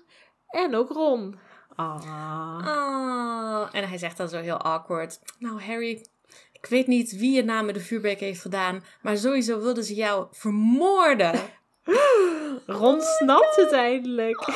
[0.48, 1.40] En ook Ron.
[1.76, 2.64] Ah.
[2.66, 5.20] Oh, en hij zegt dan zo heel awkward.
[5.40, 6.06] Nou, Harry,
[6.52, 10.28] ik weet niet wie je namen de vuurbeker heeft gedaan, maar sowieso wilden ze jou
[10.32, 11.40] vermoorden.
[12.66, 14.48] Ron snapt het eindelijk.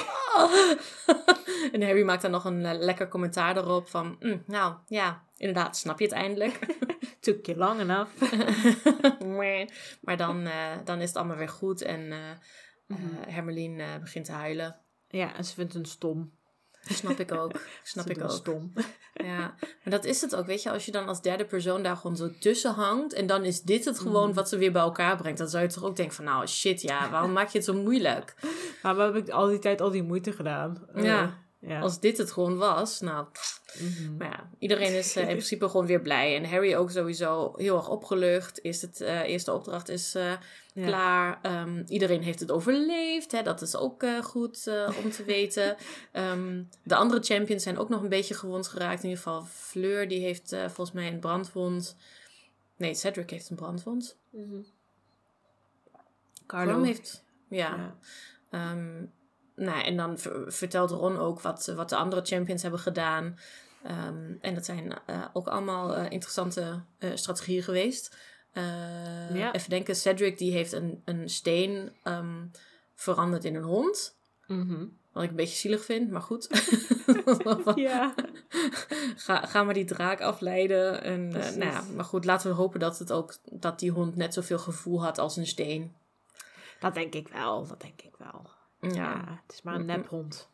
[1.71, 5.77] en Harry maakt dan nog een eh, lekker commentaar erop van, "Mm, nou ja, inderdaad,
[5.77, 6.59] snap je het eindelijk.
[7.19, 8.11] Took je lang enough.
[10.01, 14.79] Maar dan, eh, dan is het allemaal weer goed en eh, Hermeline begint te huilen.
[15.11, 16.31] Ja, en ze vindt het stom.
[16.81, 17.51] Snap ik ook.
[17.83, 18.31] Snap Ze ik ook.
[18.31, 18.73] stom.
[19.13, 21.95] Ja, maar dat is het ook, weet je, als je dan als derde persoon daar
[21.97, 24.35] gewoon zo tussen hangt en dan is dit het gewoon Mhm.
[24.35, 26.81] wat ze weer bij elkaar brengt, dan zou je toch ook denken van, nou shit,
[26.81, 28.35] ja, waarom maak je het zo moeilijk?
[28.81, 30.87] Maar we hebben al die tijd al die moeite gedaan.
[30.93, 31.39] Eh, Ja.
[31.61, 31.79] Ja.
[31.81, 33.25] Als dit het gewoon was, nou,
[33.79, 34.17] Mhm.
[34.17, 37.75] maar ja, iedereen is eh, in principe gewoon weer blij en Harry ook sowieso heel
[37.75, 38.59] erg opgelucht.
[38.61, 40.33] Is het eh, eerste opdracht is eh,
[40.73, 40.85] Ja.
[40.85, 41.39] klaar.
[41.41, 43.31] Ehm, iedereen heeft het overleefd.
[43.31, 43.41] Hè?
[43.41, 44.67] Dat is ook goed
[45.03, 45.75] om te weten.
[46.11, 49.03] Ehm, de andere champions zijn ook nog een beetje gewond geraakt.
[49.03, 51.95] In ieder geval Fleur, die heeft volgens mij een brandwond.
[52.77, 54.17] Nee, Cedric heeft een brandwond.
[54.29, 54.61] Mhm.
[56.47, 57.23] Carlo heeft...
[57.49, 57.75] Ja.
[57.75, 57.95] Ja.
[58.49, 59.05] Ehm,
[59.61, 63.37] nou, en dan ver- vertelt Ron ook wat, wat de andere champions hebben gedaan.
[63.83, 68.17] Ehm, en dat zijn eh, ook allemaal eh, interessante eh, strategieën geweest.
[68.51, 69.53] Eh, Ja.
[69.53, 72.45] Even denken, Cedric die heeft een, een steen ehm,
[72.95, 74.17] veranderd in een hond.
[74.47, 74.85] Mhm.
[75.11, 76.47] Wat ik een beetje zielig vind, maar goed.
[77.75, 78.13] Ja.
[79.15, 81.03] ga, ga maar die draak afleiden.
[81.03, 84.15] En, eh, nou ja, maar goed, laten we hopen dat, het ook, dat die hond
[84.15, 85.95] net zoveel gevoel had als een steen.
[86.79, 88.49] Dat denk ik wel, dat denk ik wel.
[88.81, 89.41] Ja, Ja, ja.
[89.43, 90.49] het is maar een nephond.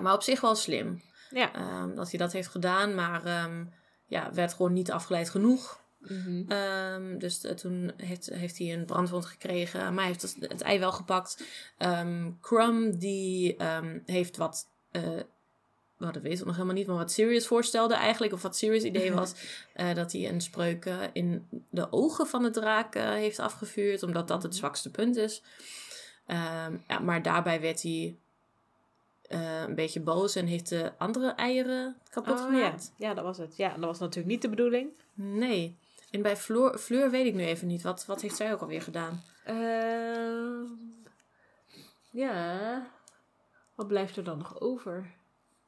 [0.00, 1.02] maar op zich wel slim.
[1.30, 1.54] Ja.
[1.54, 3.64] Ehm, dat hij dat heeft gedaan, maar ehm,
[4.06, 5.80] ja, werd gewoon niet afgeleid genoeg.
[5.98, 6.50] Mhm.
[6.50, 10.60] Ehm, dus eh, toen heeft, heeft hij een brandwond gekregen, maar hij heeft het, het
[10.60, 11.44] ei wel gepakt.
[12.40, 13.56] Crumb, die
[14.04, 15.20] heeft wat, eh
[16.00, 18.82] nou, dat weet ik nog helemaal niet, maar wat Sirius voorstelde eigenlijk, of wat Sirius
[18.82, 19.32] idee was,
[19.74, 24.02] eh, dat hij een spreuk eh, in de ogen van de draak eh, heeft afgevuurd,
[24.02, 25.42] omdat dat het zwakste punt is.
[26.30, 28.16] Ehm, ja, maar daarbij werd hij
[29.22, 32.92] eh, een beetje boos en heeft de andere eieren kapot Oh, gemaakt.
[32.96, 33.56] ja, dat was het.
[33.56, 34.90] Ja, dat was natuurlijk niet de bedoeling.
[35.14, 35.76] Nee.
[36.10, 37.82] En bij Fleur, Fleur weet ik nu even niet.
[37.82, 39.22] Wat, wat heeft zij ook alweer gedaan?
[39.44, 40.62] Ehm,
[42.10, 42.86] ja.
[43.74, 45.10] Wat blijft er dan nog over?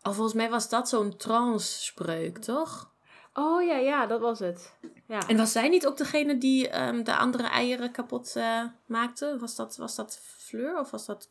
[0.02, 2.90] Oh, volgens mij was dat zo'n trance-spreuk, toch?
[3.34, 4.72] Oh ja, ja, dat was het.
[5.06, 5.28] Ja.
[5.28, 9.36] En was zij niet ook degene die ehm, de andere eieren kapot eh, maakte?
[9.40, 10.20] Was dat, was dat
[10.52, 11.30] Fleur of was dat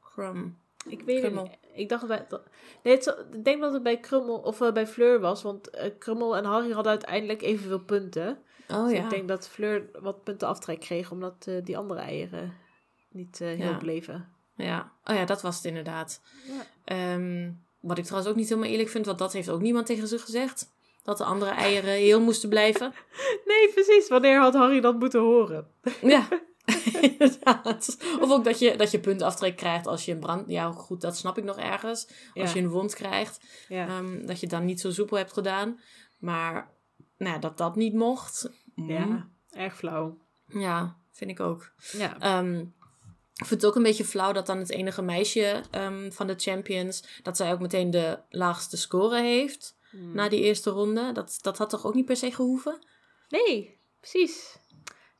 [0.00, 0.54] Crumb?
[0.88, 1.50] Ik weet het niet.
[1.74, 2.26] Ik dacht bij.
[2.28, 2.42] dat-
[2.82, 5.42] Nee, het, ik denk dat het bij Krummel of eh, bij Fleur was.
[5.42, 8.38] Want eh, Krummel en Harry hadden uiteindelijk evenveel punten.
[8.68, 11.10] Oh dus ik denk dat Fleur wat punten aftrek kreeg.
[11.10, 12.54] Omdat eh, die andere eieren
[13.10, 13.76] niet heel Ja.
[13.76, 14.28] bleven.
[14.56, 14.92] Ja.
[15.04, 16.20] Oh ja, dat was het inderdaad.
[16.46, 16.66] Ja.
[16.84, 17.50] Ehm,
[17.80, 20.18] wat ik trouwens ook niet helemaal eerlijk vind, want dat heeft ook niemand tegen ze
[20.18, 20.74] gezegd.
[21.02, 22.92] Dat de andere eieren heel moesten blijven.
[23.46, 24.08] Nee, precies.
[24.08, 25.70] Wanneer had Harry dat moeten horen?
[26.02, 26.28] Ja,
[27.10, 27.96] inderdaad.
[28.20, 30.48] Of ook dat je, dat je puntaftrek krijgt als je een brand...
[30.50, 32.06] Ja, goed, dat snap ik nog ergens.
[32.34, 32.54] Als Ja.
[32.54, 33.86] je een wond krijgt, Ja.
[33.88, 35.80] ehm, dat je dan niet zo soepel hebt gedaan.
[36.18, 36.70] Maar
[37.18, 39.28] nou, ja, dat dat niet mocht, mm, ja.
[39.50, 40.18] Erg flauw.
[40.48, 41.72] ja vind ik ook.
[41.92, 42.18] Ja.
[42.18, 42.58] Ehm,
[43.34, 46.34] ik vind het ook een beetje flauw dat dan het enige meisje ehm, van de
[46.36, 47.20] champions...
[47.22, 50.14] dat zij ook meteen de laagste score heeft Hmm.
[50.14, 51.12] na die eerste ronde.
[51.12, 52.86] Dat, dat had toch ook niet per se gehoeven?
[53.28, 54.56] Nee, precies.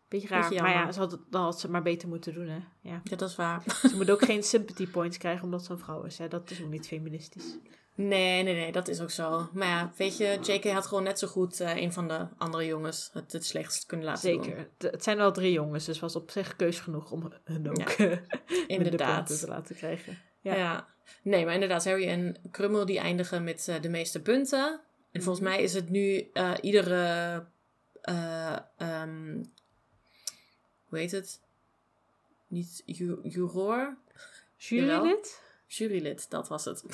[0.09, 0.49] Beetje raar.
[0.49, 2.59] Beetje maar ja, ze had, dan had ze maar beter moeten doen, hè.
[2.81, 3.01] Ja.
[3.05, 3.63] Ja, dat is waar.
[3.81, 6.19] Ze moet ook geen sympathy points krijgen omdat ze een vrouw is.
[6.19, 6.29] Hè.
[6.29, 7.57] Dat is ook niet feministisch.
[7.95, 9.49] Nee, nee, nee, dat is ook zo.
[9.53, 12.67] Maar ja, weet je, JK had gewoon net zo goed eh, een van de andere
[12.67, 14.45] jongens het, het slechtst kunnen laten doen.
[14.45, 14.69] Zeker.
[14.79, 17.87] Het- zijn wel drie jongens, dus was op zich keus genoeg om hun ook Ja,
[18.07, 18.19] eh,
[18.67, 19.17] Inderdaad.
[19.27, 20.19] punten te laten krijgen.
[20.41, 20.55] Ja.
[20.55, 20.87] Ja.
[21.23, 24.81] Nee, maar inderdaad, Harry en Krummel die eindigen met eh, de meeste punten.
[25.13, 25.55] En volgens Mhm.
[25.55, 27.47] mij is het nu eh, iedere...
[28.03, 29.43] eh, ehm,
[30.97, 31.41] hoe heet het?
[32.47, 33.97] Niet ju- juror?
[34.57, 35.41] Jurylid?
[35.67, 36.85] Jurylid, dat was het.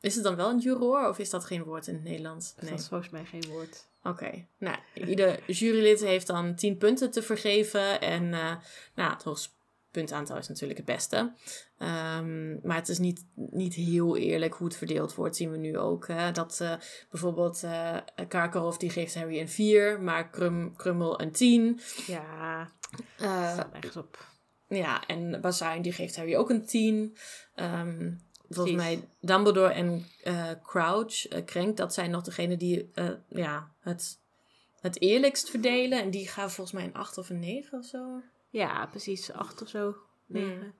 [0.00, 2.54] is het dan wel een juror of is dat geen woord in het Nederlands?
[2.54, 3.86] Dat is volgens mij geen woord.
[4.02, 8.00] Oké, nou, ieder jurylid heeft dan 10 punten te vergeven.
[8.00, 8.56] En eh,
[8.94, 9.48] nou, het hoogste
[9.90, 11.32] puntaantal is natuurlijk het beste.
[11.78, 15.78] Ehm, maar het is niet, niet heel eerlijk hoe het verdeeld wordt, zien we nu
[15.78, 16.06] ook.
[16.08, 16.32] Hè?
[16.32, 16.72] Dat eh,
[17.10, 17.96] bijvoorbeeld eh
[18.28, 21.80] Karkaroff die geeft Harry een 4, maar Krum, Krummel een 10.
[22.06, 22.70] Ja,
[23.18, 24.26] Eh, staat nergens op.
[24.68, 27.16] ja, en Bazaar die geeft Harry ook een 10.
[27.54, 28.12] Ehm,
[28.48, 33.70] volgens mij Dumbledore en eh, Crouch, eh Krenk, dat zijn nog degenen die eh, ja,
[33.80, 34.18] het,
[34.80, 36.02] het eerlijkst verdelen.
[36.02, 38.22] En die gaan volgens mij een 8 of een 9 of zo.
[38.50, 39.32] Ja, precies.
[39.32, 39.96] Acht of zo.
[40.26, 40.58] Negen.
[40.58, 40.74] Hmm.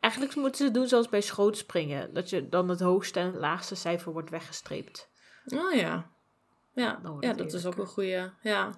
[0.00, 2.14] Eigenlijk moeten ze het doen zoals bij schootspringen.
[2.14, 5.10] Dat je dan het hoogste en het laagste cijfer wordt weggestreept.
[5.46, 6.10] Oh ja.
[6.72, 8.08] Ja, ja dat is ook een goede.
[8.08, 8.32] Ja.
[8.42, 8.74] Ja.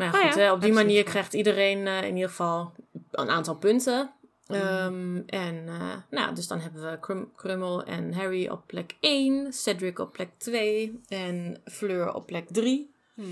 [0.00, 2.72] Maar ja, Nou goed, ja, hè, op die manier krijgt iedereen eh, in ieder geval
[3.10, 4.12] een aantal punten.
[4.46, 9.52] Ehm, en eh, nou, dus dan hebben we Krum- Krummel en Harry op plek 1,
[9.52, 12.94] Cedric op plek 2 en Fleur op plek 3.
[13.14, 13.28] Mhm.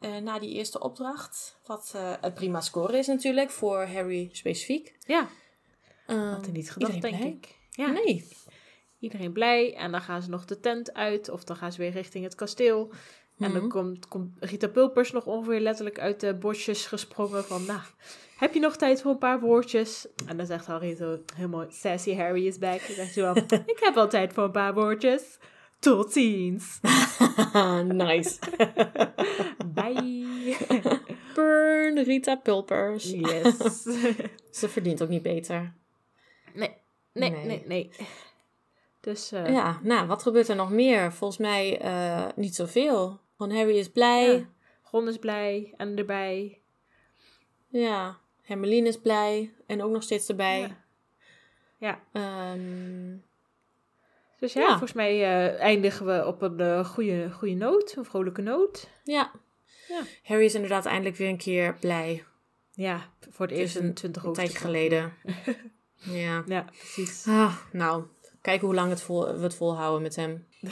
[0.00, 4.96] Eh, na die eerste opdracht, wat een prima score is natuurlijk voor Harry specifiek.
[5.06, 5.28] Ja,
[6.06, 7.28] Ehm, had hij niet gedacht, denk blij?
[7.28, 7.54] ik.
[7.70, 7.90] Ja.
[7.90, 8.28] Nee.
[8.98, 9.74] Iedereen blij.
[9.74, 11.28] En dan gaan ze nog de tent uit.
[11.28, 12.92] Of dan gaan ze weer richting het kasteel.
[13.38, 13.68] En dan Mhm.
[13.68, 17.64] komt, komt Rita Pulpers nog ongeveer letterlijk uit de bosjes gesprongen van...
[17.64, 17.80] Nou,
[18.38, 20.08] heb je nog tijd voor een paar woordjes?
[20.26, 21.18] En dan zegt Harry zo
[21.48, 21.66] mooi...
[21.70, 22.80] Sassy Harry is back.
[22.80, 23.36] En zegt hij wel...
[23.74, 25.38] ik heb wel tijd voor een paar woordjes.
[25.78, 26.80] Tot ziens.
[27.84, 28.38] nice.
[29.74, 30.56] Bye.
[31.34, 33.10] Burn Rita Pulpers.
[33.10, 33.82] Yes.
[34.50, 35.74] Ze verdient ook niet beter.
[36.54, 36.74] Nee,
[37.12, 37.44] nee, Nee.
[37.46, 37.90] nee, nee.
[39.00, 41.12] Dus eh, Ja, nou, wat gebeurt er nog meer?
[41.12, 43.20] Volgens mij eh, niet zoveel.
[43.36, 44.32] Gewoon Harry is blij.
[44.32, 44.48] Ja.
[44.90, 46.60] Ron is blij en erbij.
[47.68, 48.18] Ja.
[48.42, 49.52] Hermeline is blij.
[49.66, 50.60] En ook nog steeds erbij.
[50.60, 50.84] Ja.
[51.78, 53.16] Ja, Ehm,
[54.38, 54.68] dus ja, Ja.
[54.68, 58.88] volgens mij eh, eindigen we op een eh, goede, goede noot, een vrolijke noot.
[59.04, 59.30] ja.
[59.88, 60.02] Ja.
[60.22, 62.24] Harry is inderdaad eindelijk weer een keer blij.
[62.72, 65.12] Ja, voor het eerst in een, 20 een tijdje geleden.
[66.24, 66.42] ja.
[66.46, 67.26] Ja, precies.
[67.26, 68.04] Ah, nou,
[68.40, 70.46] kijken hoe lang het vol, we het volhouden met hem.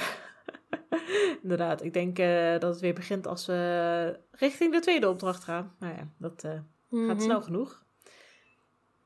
[1.42, 5.74] Inderdaad, ik denk eh, dat het weer begint als we richting de tweede opdracht gaan.
[5.78, 7.07] Nou ja, dat eh, Mhm.
[7.09, 7.82] gaat snel genoeg.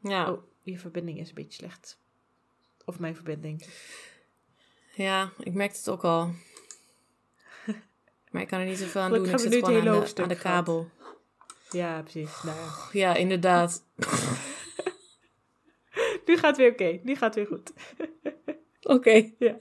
[0.03, 0.31] Ja.
[0.33, 2.01] Oh, je verbinding is een beetje slecht.
[2.85, 3.67] Of mijn verbinding.
[4.95, 6.31] ja, ik merkte het ook al.
[8.31, 9.29] Maar ik kan er niet zoveel aan doen.
[9.29, 10.89] Ik zit gewoon aan de, aan de kabel.
[11.71, 12.43] Ja, precies.
[12.43, 12.73] Nou ja.
[12.93, 13.85] Ja, inderdaad.
[16.27, 17.01] Nu gaat het weer oké.
[17.03, 17.73] Nu gaat het weer goed.
[18.83, 19.31] Oké.
[19.39, 19.57] Ja.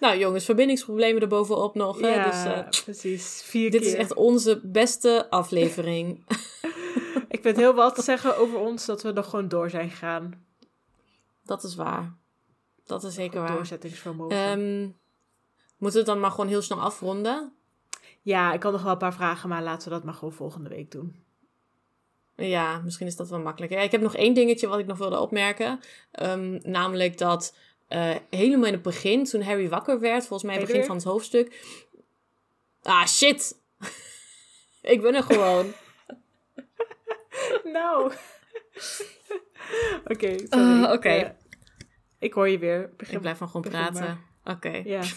[0.00, 2.00] Nou jongens, verbindingsproblemen erbovenop nog.
[2.00, 2.08] Hè?
[2.14, 3.42] Ja, Dus, eh, precies.
[3.44, 3.90] Vier dit keer.
[3.90, 6.24] is echt onze beste aflevering.
[7.28, 10.44] Ik vind heel wat te zeggen over ons dat we nog gewoon door zijn gegaan.
[11.44, 12.14] Dat is waar.
[12.86, 13.52] Dat is zeker waar.
[13.52, 14.36] Doorzettingsvermogen.
[14.36, 14.80] Ehm,
[15.78, 17.52] moeten we het dan maar gewoon heel snel afronden?
[18.22, 20.68] ja, ik had nog wel een paar vragen, maar laten we dat maar gewoon volgende
[20.68, 21.22] week doen.
[22.36, 23.78] Ja, misschien is dat wel makkelijker.
[23.78, 25.80] Ja, ik heb nog één dingetje wat ik nog wilde opmerken.
[26.10, 27.56] Ehm, namelijk dat
[27.88, 31.64] eh, helemaal in het begin, toen Harry wakker werd, volgens mij begin van het hoofdstuk.
[32.82, 33.60] Ah, shit!
[34.94, 35.72] ik ben er gewoon.
[37.64, 38.12] Nou.
[40.04, 40.36] Oké.
[40.48, 41.08] Ah, oké.
[41.08, 41.30] Eh,
[42.18, 42.92] ik hoor je weer.
[42.96, 44.20] Begin Ik blijf van gewoon praten.
[44.44, 44.82] Oké.
[44.84, 45.02] Ja.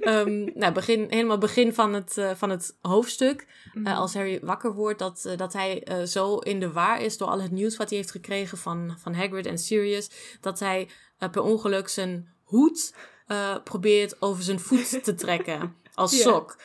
[0.00, 3.46] Ehm, nou, begin, helemaal begin van het, eh, van het hoofdstuk.
[3.72, 3.86] Mhm.
[3.86, 7.16] Eh, als Harry wakker wordt, dat, eh, dat hij eh, zo in de war is
[7.16, 10.10] door al het nieuws wat hij heeft gekregen van, van Hagrid en Sirius.
[10.40, 10.88] Dat hij
[11.18, 12.94] per ongeluk zijn hoed
[13.26, 15.76] eh, probeert over zijn voet te trekken.
[15.94, 16.56] Als sok.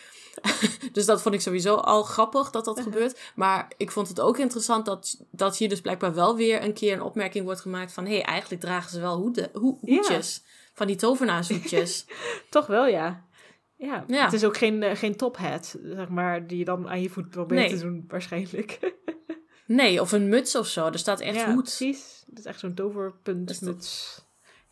[0.92, 2.94] dus dat vond ik sowieso al grappig dat dat Uh-huh.
[2.94, 3.20] gebeurt.
[3.36, 6.94] Maar ik vond het ook interessant dat, dat hier dus blijkbaar wel weer een keer
[6.94, 8.06] een opmerking wordt gemaakt van...
[8.06, 9.60] hé, hey, eigenlijk dragen ze wel hoeden, Ja.
[9.60, 10.44] hoedjes.
[10.74, 12.06] Van die tovenaarshoedjes.
[12.50, 13.26] Toch wel, ja.
[13.76, 14.04] ja.
[14.08, 14.24] Ja.
[14.24, 17.10] Het is ook geen, eh, geen top hat, zeg maar, die je dan aan je
[17.10, 17.78] voet probeert Nee.
[17.80, 18.80] te doen, waarschijnlijk.
[19.66, 20.86] nee, of een muts of zo.
[20.86, 21.64] Er staat echt ja, hoed.
[21.64, 22.24] precies.
[22.30, 24.22] Het is echt zo'n toverpuntmuts.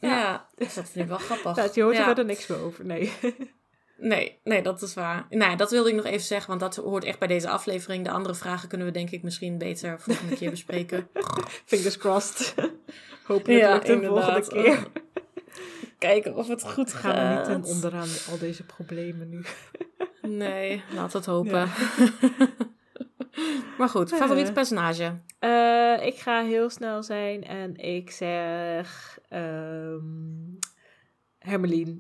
[0.02, 1.56] Ja, dus dat vind ik wel grappig.
[1.56, 3.12] Ja, je hoort er verder niks meer over, nee.
[3.98, 5.26] Nee, nee, dat is waar.
[5.30, 8.06] Nou, ja, dat wilde ik nog even zeggen, want dat hoort echt bij deze aflevering.
[8.06, 11.10] De andere vragen kunnen we denk ik misschien beter volgende keer bespreken.
[11.66, 12.56] Fingers crossed.
[13.24, 14.46] Hopelijk Ja, lukt het de inderdaad.
[14.46, 14.88] volgende keer.
[16.00, 18.28] Kijken of het goed Gaan we niet ten gaat.
[18.32, 19.42] al deze problemen nu.
[20.22, 21.70] Nee, laat het hopen.
[23.78, 24.54] maar goed, favoriete Eh.
[24.56, 25.14] personage?
[25.40, 30.00] Eh, ik ga heel snel zijn en ik zeg ehm
[31.40, 31.98] Hermeline.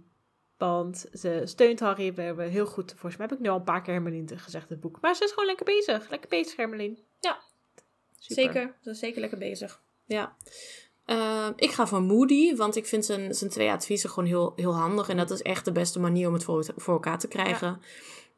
[0.57, 2.13] Want ze steunt Harry.
[2.13, 4.63] We hebben heel goed, volgens mij heb ik nu al een paar keer Hermeline gezegd
[4.69, 4.97] in het boek.
[5.01, 6.09] Maar ze is gewoon lekker bezig.
[6.09, 6.97] Lekker bezig, Hermeline.
[7.19, 7.39] Ja,
[8.19, 8.43] Super.
[8.43, 9.81] Zeker, ze is zeker lekker bezig.
[10.05, 10.35] Ja.
[11.05, 14.75] Ehm, ik ga voor Moody, want ik vind zijn, zijn twee adviezen gewoon heel, heel
[14.75, 15.09] handig.
[15.09, 17.81] En dat is echt de beste manier om het voor, voor elkaar te krijgen.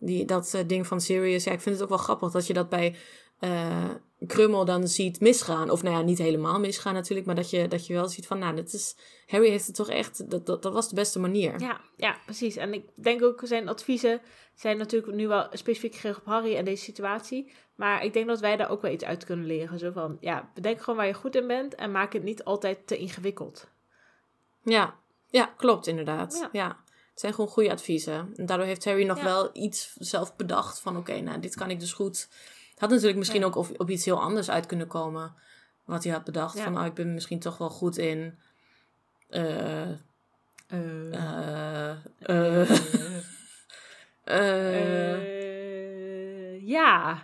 [0.06, 2.54] Die, dat eh, ding van Sirius, ja, ik vind het ook wel grappig dat je
[2.54, 2.96] dat bij
[3.40, 3.90] eh,
[4.28, 5.70] Krummel dan ziet misgaan.
[5.70, 8.40] Of nou ja, niet helemaal misgaan natuurlijk, maar dat je, dat je wel ziet van,
[8.40, 8.96] nou, dat is,
[9.28, 11.60] Harry heeft het toch echt, dat, dat, dat was de beste manier.
[11.60, 12.56] Ja, ja, precies.
[12.56, 14.22] En ik denk ook zijn adviezen
[14.56, 17.52] zijn natuurlijk nu wel specifiek gericht op Harry en deze situatie.
[17.76, 19.80] Maar ik denk dat wij daar ook wel iets uit kunnen leren.
[19.80, 22.88] Zo van, ja, bedenk gewoon waar je goed in bent en maak het niet altijd
[22.88, 23.68] te ingewikkeld.
[24.64, 24.96] Ja,
[25.30, 26.38] ja klopt inderdaad.
[26.42, 26.50] Ja.
[26.52, 26.83] Ja.
[27.14, 28.34] Het zijn gewoon goede adviezen.
[28.36, 29.24] En daardoor heeft Harry nog Ja.
[29.24, 32.28] wel iets zelf bedacht van oké, nou dit kan ik dus goed.
[32.72, 33.46] Het had natuurlijk misschien Ja.
[33.46, 35.34] ook op, op iets heel anders uit kunnen komen.
[35.86, 36.60] Wat hij had bedacht.
[36.60, 38.40] Van oh, ik ben misschien toch wel goed in.
[39.30, 39.90] eh
[40.68, 41.90] Eh,
[42.20, 42.70] eh
[46.76, 47.24] ja,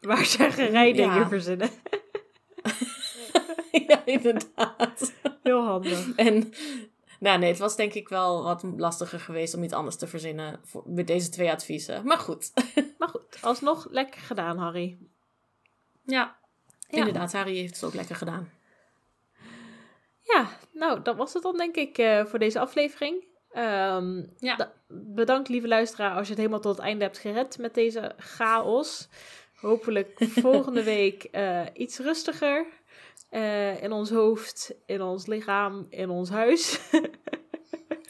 [0.00, 1.28] waar zeggen dingen Ja.
[1.28, 1.70] verzinnen.
[3.88, 5.12] ja, inderdaad.
[5.42, 6.14] Heel handig.
[6.14, 6.52] En
[7.22, 10.60] nou nee, het was denk ik wel wat lastiger geweest om iets anders te verzinnen
[10.64, 12.04] voor, met deze twee adviezen.
[12.06, 12.52] Maar goed.
[12.98, 14.98] Maar goed, alsnog lekker gedaan, Harry.
[16.04, 16.36] Ja,
[16.88, 16.98] Ja.
[16.98, 17.32] inderdaad.
[17.32, 18.50] Harry heeft het ook lekker gedaan.
[20.20, 23.24] Ja, nou, dat was het dan denk ik eh, voor deze aflevering.
[23.52, 24.56] Ehm, Ja.
[24.56, 28.14] da- bedankt lieve luisteraar als je het helemaal tot het einde hebt gered met deze
[28.18, 29.08] chaos.
[29.54, 30.12] Hopelijk
[30.46, 32.66] volgende week eh, iets rustiger.
[33.32, 36.80] Eh, in ons hoofd, in ons lichaam, in ons huis.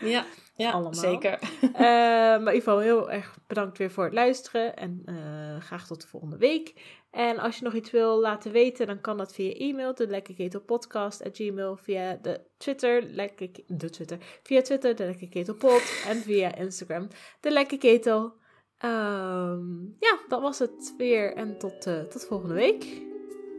[0.03, 0.25] Ja,
[0.57, 0.95] ja Allemaal.
[0.95, 1.39] zeker.
[1.61, 4.77] Eh, maar in ieder geval heel erg bedankt weer voor het luisteren.
[4.77, 6.75] En eh, graag tot de volgende week.
[7.11, 9.95] En als je nog iets wil laten weten, dan kan dat via e-mail.
[9.95, 11.77] De lekkerketelpodcast.gmail.
[11.77, 14.19] Via de Twitter, lekker, de Twitter.
[14.43, 16.03] Via Twitter, de lekkerketelpod.
[16.07, 17.09] En via Instagram,
[17.41, 18.33] de lekkerketel.
[18.79, 21.35] Ehm, ja, dat was het weer.
[21.35, 23.11] En tot, tot volgende week.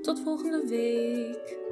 [0.04, 1.62] Tot volgende week.